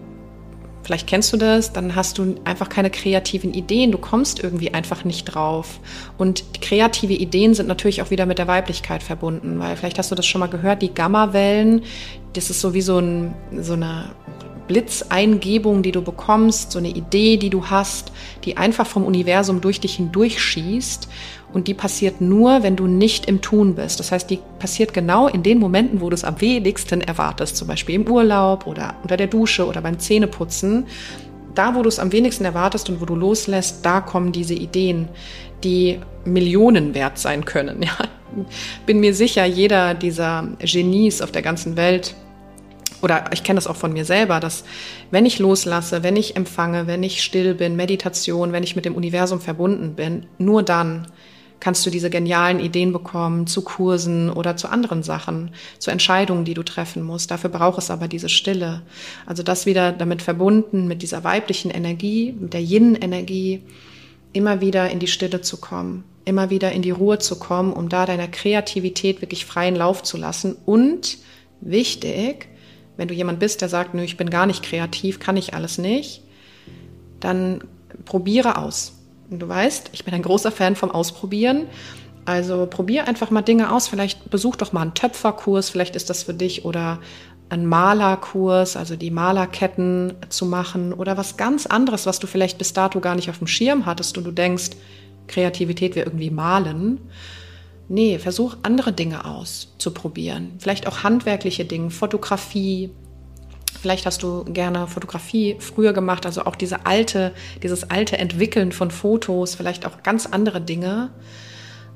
Vielleicht 0.82 1.06
kennst 1.06 1.32
du 1.32 1.36
das, 1.36 1.72
dann 1.72 1.94
hast 1.94 2.18
du 2.18 2.36
einfach 2.44 2.68
keine 2.68 2.90
kreativen 2.90 3.52
Ideen, 3.52 3.92
du 3.92 3.98
kommst 3.98 4.42
irgendwie 4.42 4.72
einfach 4.72 5.04
nicht 5.04 5.24
drauf. 5.24 5.78
Und 6.16 6.60
kreative 6.60 7.12
Ideen 7.12 7.54
sind 7.54 7.68
natürlich 7.68 8.02
auch 8.02 8.10
wieder 8.10 8.26
mit 8.26 8.38
der 8.38 8.46
Weiblichkeit 8.48 9.02
verbunden, 9.02 9.58
weil 9.58 9.76
vielleicht 9.76 9.98
hast 9.98 10.10
du 10.10 10.14
das 10.14 10.26
schon 10.26 10.40
mal 10.40 10.48
gehört, 10.48 10.82
die 10.82 10.92
Gamma-Wellen, 10.92 11.82
das 12.32 12.50
ist 12.50 12.60
so 12.60 12.74
wie 12.74 12.80
so, 12.80 12.98
ein, 12.98 13.34
so 13.60 13.74
eine 13.74 14.10
Blitzeingebung, 14.70 15.82
die 15.82 15.90
du 15.90 16.00
bekommst, 16.00 16.70
so 16.70 16.78
eine 16.78 16.90
Idee, 16.90 17.38
die 17.38 17.50
du 17.50 17.66
hast, 17.66 18.12
die 18.44 18.56
einfach 18.56 18.86
vom 18.86 19.04
Universum 19.04 19.60
durch 19.60 19.80
dich 19.80 19.96
hindurch 19.96 20.40
schießt 20.40 21.08
und 21.52 21.66
die 21.66 21.74
passiert 21.74 22.20
nur, 22.20 22.62
wenn 22.62 22.76
du 22.76 22.86
nicht 22.86 23.26
im 23.26 23.40
Tun 23.40 23.74
bist. 23.74 23.98
Das 23.98 24.12
heißt, 24.12 24.30
die 24.30 24.38
passiert 24.60 24.94
genau 24.94 25.26
in 25.26 25.42
den 25.42 25.58
Momenten, 25.58 26.00
wo 26.00 26.08
du 26.08 26.14
es 26.14 26.22
am 26.22 26.40
wenigsten 26.40 27.00
erwartest. 27.00 27.56
Zum 27.56 27.66
Beispiel 27.66 27.96
im 27.96 28.08
Urlaub 28.08 28.68
oder 28.68 28.94
unter 29.02 29.16
der 29.16 29.26
Dusche 29.26 29.66
oder 29.66 29.80
beim 29.80 29.98
Zähneputzen. 29.98 30.86
Da, 31.56 31.74
wo 31.74 31.82
du 31.82 31.88
es 31.88 31.98
am 31.98 32.12
wenigsten 32.12 32.44
erwartest 32.44 32.88
und 32.90 33.00
wo 33.00 33.06
du 33.06 33.16
loslässt, 33.16 33.84
da 33.84 34.00
kommen 34.00 34.30
diese 34.30 34.54
Ideen, 34.54 35.08
die 35.64 35.98
Millionen 36.24 36.94
wert 36.94 37.18
sein 37.18 37.44
können. 37.44 37.84
Ja. 38.32 38.44
Bin 38.86 39.00
mir 39.00 39.12
sicher, 39.12 39.44
jeder 39.44 39.92
dieser 39.94 40.46
Genies 40.60 41.20
auf 41.20 41.32
der 41.32 41.42
ganzen 41.42 41.76
Welt 41.76 42.14
oder 43.02 43.24
ich 43.32 43.44
kenne 43.44 43.56
das 43.56 43.66
auch 43.66 43.76
von 43.76 43.92
mir 43.92 44.04
selber, 44.04 44.40
dass 44.40 44.64
wenn 45.10 45.26
ich 45.26 45.38
loslasse, 45.38 46.02
wenn 46.02 46.16
ich 46.16 46.36
empfange, 46.36 46.86
wenn 46.86 47.02
ich 47.02 47.22
still 47.22 47.54
bin, 47.54 47.76
Meditation, 47.76 48.52
wenn 48.52 48.62
ich 48.62 48.76
mit 48.76 48.84
dem 48.84 48.94
Universum 48.94 49.40
verbunden 49.40 49.94
bin, 49.94 50.26
nur 50.38 50.62
dann 50.62 51.06
kannst 51.60 51.84
du 51.84 51.90
diese 51.90 52.10
genialen 52.10 52.58
Ideen 52.58 52.92
bekommen 52.92 53.46
zu 53.46 53.62
Kursen 53.62 54.30
oder 54.30 54.56
zu 54.56 54.68
anderen 54.68 55.02
Sachen, 55.02 55.50
zu 55.78 55.90
Entscheidungen, 55.90 56.44
die 56.44 56.54
du 56.54 56.62
treffen 56.62 57.02
musst. 57.02 57.30
Dafür 57.30 57.50
braucht 57.50 57.78
es 57.78 57.90
aber 57.90 58.08
diese 58.08 58.30
Stille. 58.30 58.82
Also 59.26 59.42
das 59.42 59.66
wieder 59.66 59.92
damit 59.92 60.22
verbunden 60.22 60.88
mit 60.88 61.02
dieser 61.02 61.22
weiblichen 61.22 61.70
Energie, 61.70 62.34
mit 62.38 62.54
der 62.54 62.62
Yin-Energie, 62.62 63.62
immer 64.32 64.60
wieder 64.60 64.90
in 64.90 64.98
die 64.98 65.06
Stille 65.06 65.42
zu 65.42 65.58
kommen, 65.58 66.04
immer 66.24 66.50
wieder 66.50 66.72
in 66.72 66.82
die 66.82 66.92
Ruhe 66.92 67.18
zu 67.18 67.38
kommen, 67.38 67.72
um 67.72 67.88
da 67.88 68.06
deiner 68.06 68.28
Kreativität 68.28 69.20
wirklich 69.20 69.44
freien 69.44 69.76
Lauf 69.76 70.02
zu 70.02 70.16
lassen. 70.16 70.56
Und 70.64 71.18
wichtig, 71.60 72.48
wenn 73.00 73.08
du 73.08 73.14
jemand 73.14 73.38
bist, 73.38 73.62
der 73.62 73.70
sagt, 73.70 73.94
nö, 73.94 74.02
ich 74.02 74.18
bin 74.18 74.28
gar 74.28 74.44
nicht 74.44 74.62
kreativ, 74.62 75.20
kann 75.20 75.38
ich 75.38 75.54
alles 75.54 75.78
nicht, 75.78 76.22
dann 77.18 77.64
probiere 78.04 78.58
aus. 78.58 78.92
Und 79.30 79.40
du 79.40 79.48
weißt, 79.48 79.88
ich 79.92 80.04
bin 80.04 80.12
ein 80.12 80.20
großer 80.20 80.52
Fan 80.52 80.76
vom 80.76 80.90
Ausprobieren. 80.90 81.62
Also 82.26 82.66
probier 82.66 83.08
einfach 83.08 83.30
mal 83.30 83.40
Dinge 83.40 83.72
aus. 83.72 83.88
Vielleicht 83.88 84.28
besuch 84.28 84.56
doch 84.56 84.74
mal 84.74 84.82
einen 84.82 84.92
Töpferkurs, 84.92 85.70
vielleicht 85.70 85.96
ist 85.96 86.10
das 86.10 86.24
für 86.24 86.34
dich 86.34 86.66
oder 86.66 86.98
einen 87.48 87.64
Malerkurs, 87.64 88.76
also 88.76 88.96
die 88.96 89.10
Malerketten 89.10 90.12
zu 90.28 90.44
machen 90.44 90.92
oder 90.92 91.16
was 91.16 91.38
ganz 91.38 91.64
anderes, 91.64 92.04
was 92.04 92.18
du 92.18 92.26
vielleicht 92.26 92.58
bis 92.58 92.74
dato 92.74 93.00
gar 93.00 93.14
nicht 93.14 93.30
auf 93.30 93.38
dem 93.38 93.46
Schirm 93.46 93.86
hattest 93.86 94.18
und 94.18 94.24
du 94.24 94.30
denkst, 94.30 94.72
Kreativität 95.26 95.96
wäre 95.96 96.06
irgendwie 96.06 96.30
malen. 96.30 97.00
Nee, 97.92 98.20
versuch 98.20 98.56
andere 98.62 98.92
Dinge 98.92 99.24
auszuprobieren. 99.24 100.52
Vielleicht 100.58 100.86
auch 100.86 101.02
handwerkliche 101.02 101.64
Dinge, 101.64 101.90
Fotografie. 101.90 102.90
Vielleicht 103.82 104.06
hast 104.06 104.22
du 104.22 104.44
gerne 104.44 104.86
Fotografie 104.86 105.56
früher 105.58 105.92
gemacht, 105.92 106.24
also 106.24 106.44
auch 106.44 106.54
diese 106.54 106.86
alte, 106.86 107.34
dieses 107.64 107.90
alte 107.90 108.16
Entwickeln 108.16 108.70
von 108.70 108.92
Fotos, 108.92 109.56
vielleicht 109.56 109.86
auch 109.86 110.04
ganz 110.04 110.26
andere 110.26 110.60
Dinge. 110.60 111.10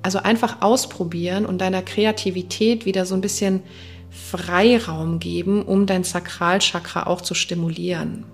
Also 0.02 0.18
einfach 0.18 0.62
ausprobieren 0.62 1.46
und 1.46 1.60
deiner 1.60 1.82
Kreativität 1.82 2.86
wieder 2.86 3.06
so 3.06 3.14
ein 3.14 3.20
bisschen 3.20 3.62
Freiraum 4.10 5.20
geben, 5.20 5.62
um 5.62 5.86
dein 5.86 6.02
Sakralchakra 6.02 7.06
auch 7.06 7.20
zu 7.20 7.34
stimulieren. 7.34 8.24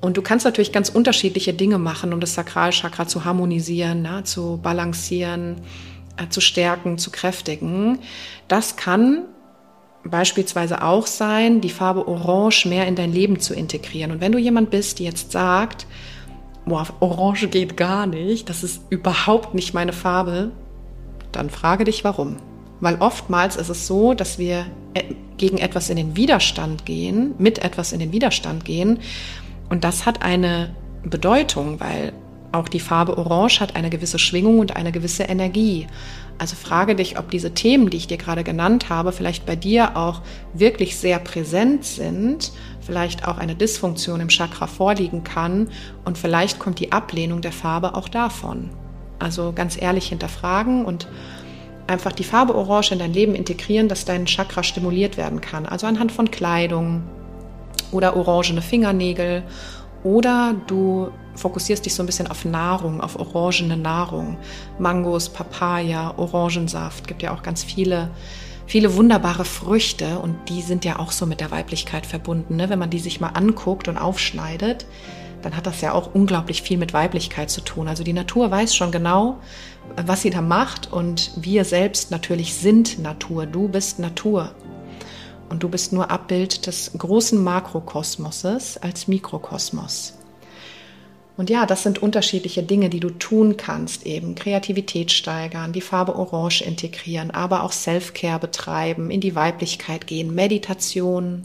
Und 0.00 0.16
du 0.16 0.22
kannst 0.22 0.44
natürlich 0.44 0.72
ganz 0.72 0.90
unterschiedliche 0.90 1.52
Dinge 1.52 1.78
machen, 1.78 2.12
um 2.14 2.20
das 2.20 2.34
Sakralchakra 2.34 3.08
zu 3.08 3.24
harmonisieren, 3.24 4.02
na, 4.02 4.24
zu 4.24 4.60
balancieren, 4.62 5.56
zu 6.28 6.40
stärken, 6.40 6.98
zu 6.98 7.10
kräftigen. 7.10 7.98
Das 8.48 8.76
kann 8.76 9.24
beispielsweise 10.04 10.82
auch 10.82 11.06
sein, 11.06 11.60
die 11.60 11.70
Farbe 11.70 12.08
Orange 12.08 12.66
mehr 12.66 12.86
in 12.86 12.96
dein 12.96 13.12
Leben 13.12 13.38
zu 13.40 13.54
integrieren. 13.54 14.12
Und 14.12 14.20
wenn 14.20 14.32
du 14.32 14.38
jemand 14.38 14.70
bist, 14.70 14.98
die 14.98 15.04
jetzt 15.04 15.32
sagt, 15.32 15.86
boah, 16.66 16.86
Orange 17.00 17.48
geht 17.48 17.76
gar 17.76 18.06
nicht, 18.06 18.48
das 18.48 18.62
ist 18.62 18.82
überhaupt 18.90 19.54
nicht 19.54 19.74
meine 19.74 19.92
Farbe, 19.92 20.52
dann 21.32 21.50
frage 21.50 21.84
dich 21.84 22.04
warum. 22.04 22.36
Weil 22.80 22.96
oftmals 23.00 23.56
ist 23.56 23.68
es 23.68 23.86
so, 23.86 24.14
dass 24.14 24.38
wir 24.38 24.66
äh, 24.94 25.14
gegen 25.36 25.58
etwas 25.58 25.90
in 25.90 25.96
den 25.96 26.16
Widerstand 26.16 26.86
gehen, 26.86 27.34
mit 27.38 27.58
etwas 27.62 27.92
in 27.92 28.00
den 28.00 28.12
Widerstand 28.12 28.64
gehen. 28.64 29.00
Und 29.68 29.84
das 29.84 30.06
hat 30.06 30.22
eine 30.22 30.74
Bedeutung, 31.04 31.78
weil 31.80 32.12
auch 32.52 32.68
die 32.68 32.80
Farbe 32.80 33.16
Orange 33.16 33.60
hat 33.60 33.76
eine 33.76 33.90
gewisse 33.90 34.18
Schwingung 34.18 34.58
und 34.58 34.76
eine 34.76 34.92
gewisse 34.92 35.24
Energie. 35.24 35.86
Also 36.38 36.56
frage 36.56 36.96
dich, 36.96 37.18
ob 37.18 37.30
diese 37.30 37.52
Themen, 37.52 37.90
die 37.90 37.98
ich 37.98 38.06
dir 38.06 38.16
gerade 38.16 38.44
genannt 38.44 38.88
habe, 38.88 39.12
vielleicht 39.12 39.46
bei 39.46 39.56
dir 39.56 39.96
auch 39.96 40.22
wirklich 40.54 40.96
sehr 40.96 41.18
präsent 41.18 41.84
sind, 41.84 42.52
vielleicht 42.80 43.28
auch 43.28 43.38
eine 43.38 43.54
Dysfunktion 43.54 44.20
im 44.20 44.28
Chakra 44.28 44.66
vorliegen 44.66 45.22
kann 45.22 45.68
und 46.04 46.18
vielleicht 46.18 46.58
kommt 46.58 46.80
die 46.80 46.92
Ablehnung 46.92 47.40
der 47.40 47.52
Farbe 47.52 47.94
auch 47.94 48.08
davon. 48.08 48.70
Also 49.18 49.52
ganz 49.52 49.80
ehrlich 49.80 50.08
hinterfragen 50.08 50.84
und 50.86 51.06
einfach 51.86 52.12
die 52.12 52.24
Farbe 52.24 52.54
Orange 52.54 52.92
in 52.92 52.98
dein 52.98 53.12
Leben 53.12 53.34
integrieren, 53.34 53.88
dass 53.88 54.06
dein 54.06 54.24
Chakra 54.24 54.62
stimuliert 54.62 55.16
werden 55.18 55.40
kann. 55.40 55.66
Also 55.66 55.86
anhand 55.86 56.10
von 56.10 56.30
Kleidung 56.30 57.02
oder 57.92 58.16
orangene 58.16 58.62
Fingernägel 58.62 59.42
oder 60.02 60.54
du 60.66 61.10
fokussierst 61.40 61.84
dich 61.84 61.94
so 61.94 62.02
ein 62.02 62.06
bisschen 62.06 62.26
auf 62.26 62.44
Nahrung, 62.44 63.00
auf 63.00 63.18
orangene 63.18 63.76
Nahrung. 63.76 64.36
Mangos, 64.78 65.28
Papaya, 65.28 66.14
Orangensaft, 66.16 67.08
gibt 67.08 67.22
ja 67.22 67.34
auch 67.34 67.42
ganz 67.42 67.64
viele, 67.64 68.10
viele 68.66 68.94
wunderbare 68.94 69.44
Früchte 69.44 70.18
und 70.18 70.36
die 70.48 70.62
sind 70.62 70.84
ja 70.84 70.98
auch 70.98 71.12
so 71.12 71.26
mit 71.26 71.40
der 71.40 71.50
Weiblichkeit 71.50 72.06
verbunden. 72.06 72.56
Ne? 72.56 72.68
Wenn 72.68 72.78
man 72.78 72.90
die 72.90 72.98
sich 72.98 73.20
mal 73.20 73.30
anguckt 73.30 73.88
und 73.88 73.96
aufschneidet, 73.96 74.86
dann 75.42 75.56
hat 75.56 75.66
das 75.66 75.80
ja 75.80 75.92
auch 75.92 76.14
unglaublich 76.14 76.62
viel 76.62 76.76
mit 76.76 76.92
Weiblichkeit 76.92 77.50
zu 77.50 77.62
tun. 77.62 77.88
Also 77.88 78.04
die 78.04 78.12
Natur 78.12 78.50
weiß 78.50 78.74
schon 78.74 78.92
genau, 78.92 79.38
was 79.96 80.22
sie 80.22 80.30
da 80.30 80.42
macht 80.42 80.92
und 80.92 81.32
wir 81.36 81.64
selbst 81.64 82.10
natürlich 82.10 82.54
sind 82.54 82.98
Natur. 82.98 83.46
Du 83.46 83.68
bist 83.68 83.98
Natur. 83.98 84.54
Und 85.48 85.64
du 85.64 85.68
bist 85.68 85.92
nur 85.92 86.12
Abbild 86.12 86.68
des 86.68 86.92
großen 86.96 87.42
Makrokosmoses 87.42 88.76
als 88.76 89.08
Mikrokosmos. 89.08 90.19
Und 91.40 91.48
ja, 91.48 91.64
das 91.64 91.82
sind 91.82 92.02
unterschiedliche 92.02 92.62
Dinge, 92.62 92.90
die 92.90 93.00
du 93.00 93.08
tun 93.08 93.56
kannst, 93.56 94.04
eben 94.04 94.34
Kreativität 94.34 95.10
steigern, 95.10 95.72
die 95.72 95.80
Farbe 95.80 96.14
Orange 96.14 96.60
integrieren, 96.60 97.30
aber 97.30 97.62
auch 97.62 97.72
Self-Care 97.72 98.38
betreiben, 98.38 99.10
in 99.10 99.22
die 99.22 99.34
Weiblichkeit 99.34 100.06
gehen, 100.06 100.34
Meditation, 100.34 101.44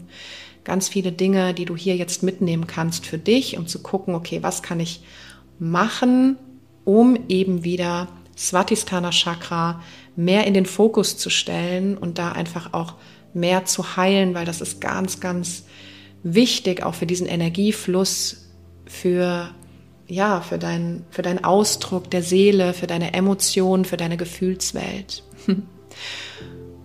ganz 0.64 0.90
viele 0.90 1.12
Dinge, 1.12 1.54
die 1.54 1.64
du 1.64 1.76
hier 1.76 1.96
jetzt 1.96 2.22
mitnehmen 2.22 2.66
kannst 2.66 3.06
für 3.06 3.16
dich, 3.16 3.56
um 3.56 3.66
zu 3.66 3.82
gucken, 3.82 4.14
okay, 4.14 4.42
was 4.42 4.62
kann 4.62 4.80
ich 4.80 5.00
machen, 5.58 6.36
um 6.84 7.18
eben 7.30 7.64
wieder 7.64 8.08
Svatisthana 8.36 9.12
Chakra 9.12 9.80
mehr 10.14 10.46
in 10.46 10.52
den 10.52 10.66
Fokus 10.66 11.16
zu 11.16 11.30
stellen 11.30 11.96
und 11.96 12.18
da 12.18 12.32
einfach 12.32 12.74
auch 12.74 12.96
mehr 13.32 13.64
zu 13.64 13.96
heilen, 13.96 14.34
weil 14.34 14.44
das 14.44 14.60
ist 14.60 14.78
ganz, 14.78 15.20
ganz 15.20 15.64
wichtig 16.22 16.82
auch 16.82 16.94
für 16.94 17.06
diesen 17.06 17.26
Energiefluss, 17.26 18.50
für 18.84 19.54
ja, 20.08 20.40
für 20.40 20.58
deinen 20.58 21.04
für 21.10 21.22
deinen 21.22 21.44
Ausdruck 21.44 22.10
der 22.10 22.22
Seele, 22.22 22.74
für 22.74 22.86
deine 22.86 23.14
Emotionen, 23.14 23.84
für 23.84 23.96
deine 23.96 24.16
Gefühlswelt. 24.16 25.22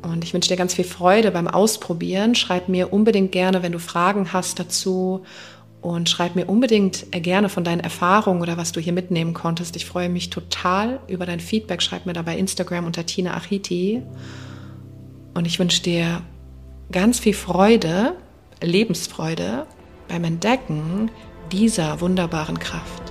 Und 0.01 0.23
ich 0.23 0.33
wünsche 0.33 0.49
dir 0.49 0.57
ganz 0.57 0.73
viel 0.73 0.85
Freude 0.85 1.31
beim 1.31 1.47
Ausprobieren. 1.47 2.33
Schreib 2.33 2.69
mir 2.69 2.91
unbedingt 2.91 3.31
gerne, 3.31 3.61
wenn 3.61 3.71
du 3.71 3.79
Fragen 3.79 4.33
hast 4.33 4.59
dazu. 4.59 5.23
Und 5.81 6.09
schreib 6.09 6.35
mir 6.35 6.47
unbedingt 6.47 7.11
gerne 7.11 7.49
von 7.49 7.63
deinen 7.63 7.79
Erfahrungen 7.79 8.41
oder 8.41 8.57
was 8.57 8.71
du 8.71 8.79
hier 8.79 8.93
mitnehmen 8.93 9.33
konntest. 9.33 9.75
Ich 9.75 9.85
freue 9.85 10.09
mich 10.09 10.29
total 10.29 10.99
über 11.07 11.25
dein 11.25 11.39
Feedback. 11.39 11.81
Schreib 11.81 12.05
mir 12.05 12.13
da 12.13 12.21
bei 12.21 12.37
Instagram 12.37 12.85
unter 12.85 13.05
Tina 13.05 13.35
Achiti. 13.35 14.01
Und 15.33 15.47
ich 15.47 15.59
wünsche 15.59 15.81
dir 15.81 16.21
ganz 16.91 17.19
viel 17.19 17.33
Freude, 17.33 18.15
Lebensfreude 18.61 19.65
beim 20.07 20.23
Entdecken 20.23 21.09
dieser 21.51 22.01
wunderbaren 22.01 22.59
Kraft. 22.59 23.10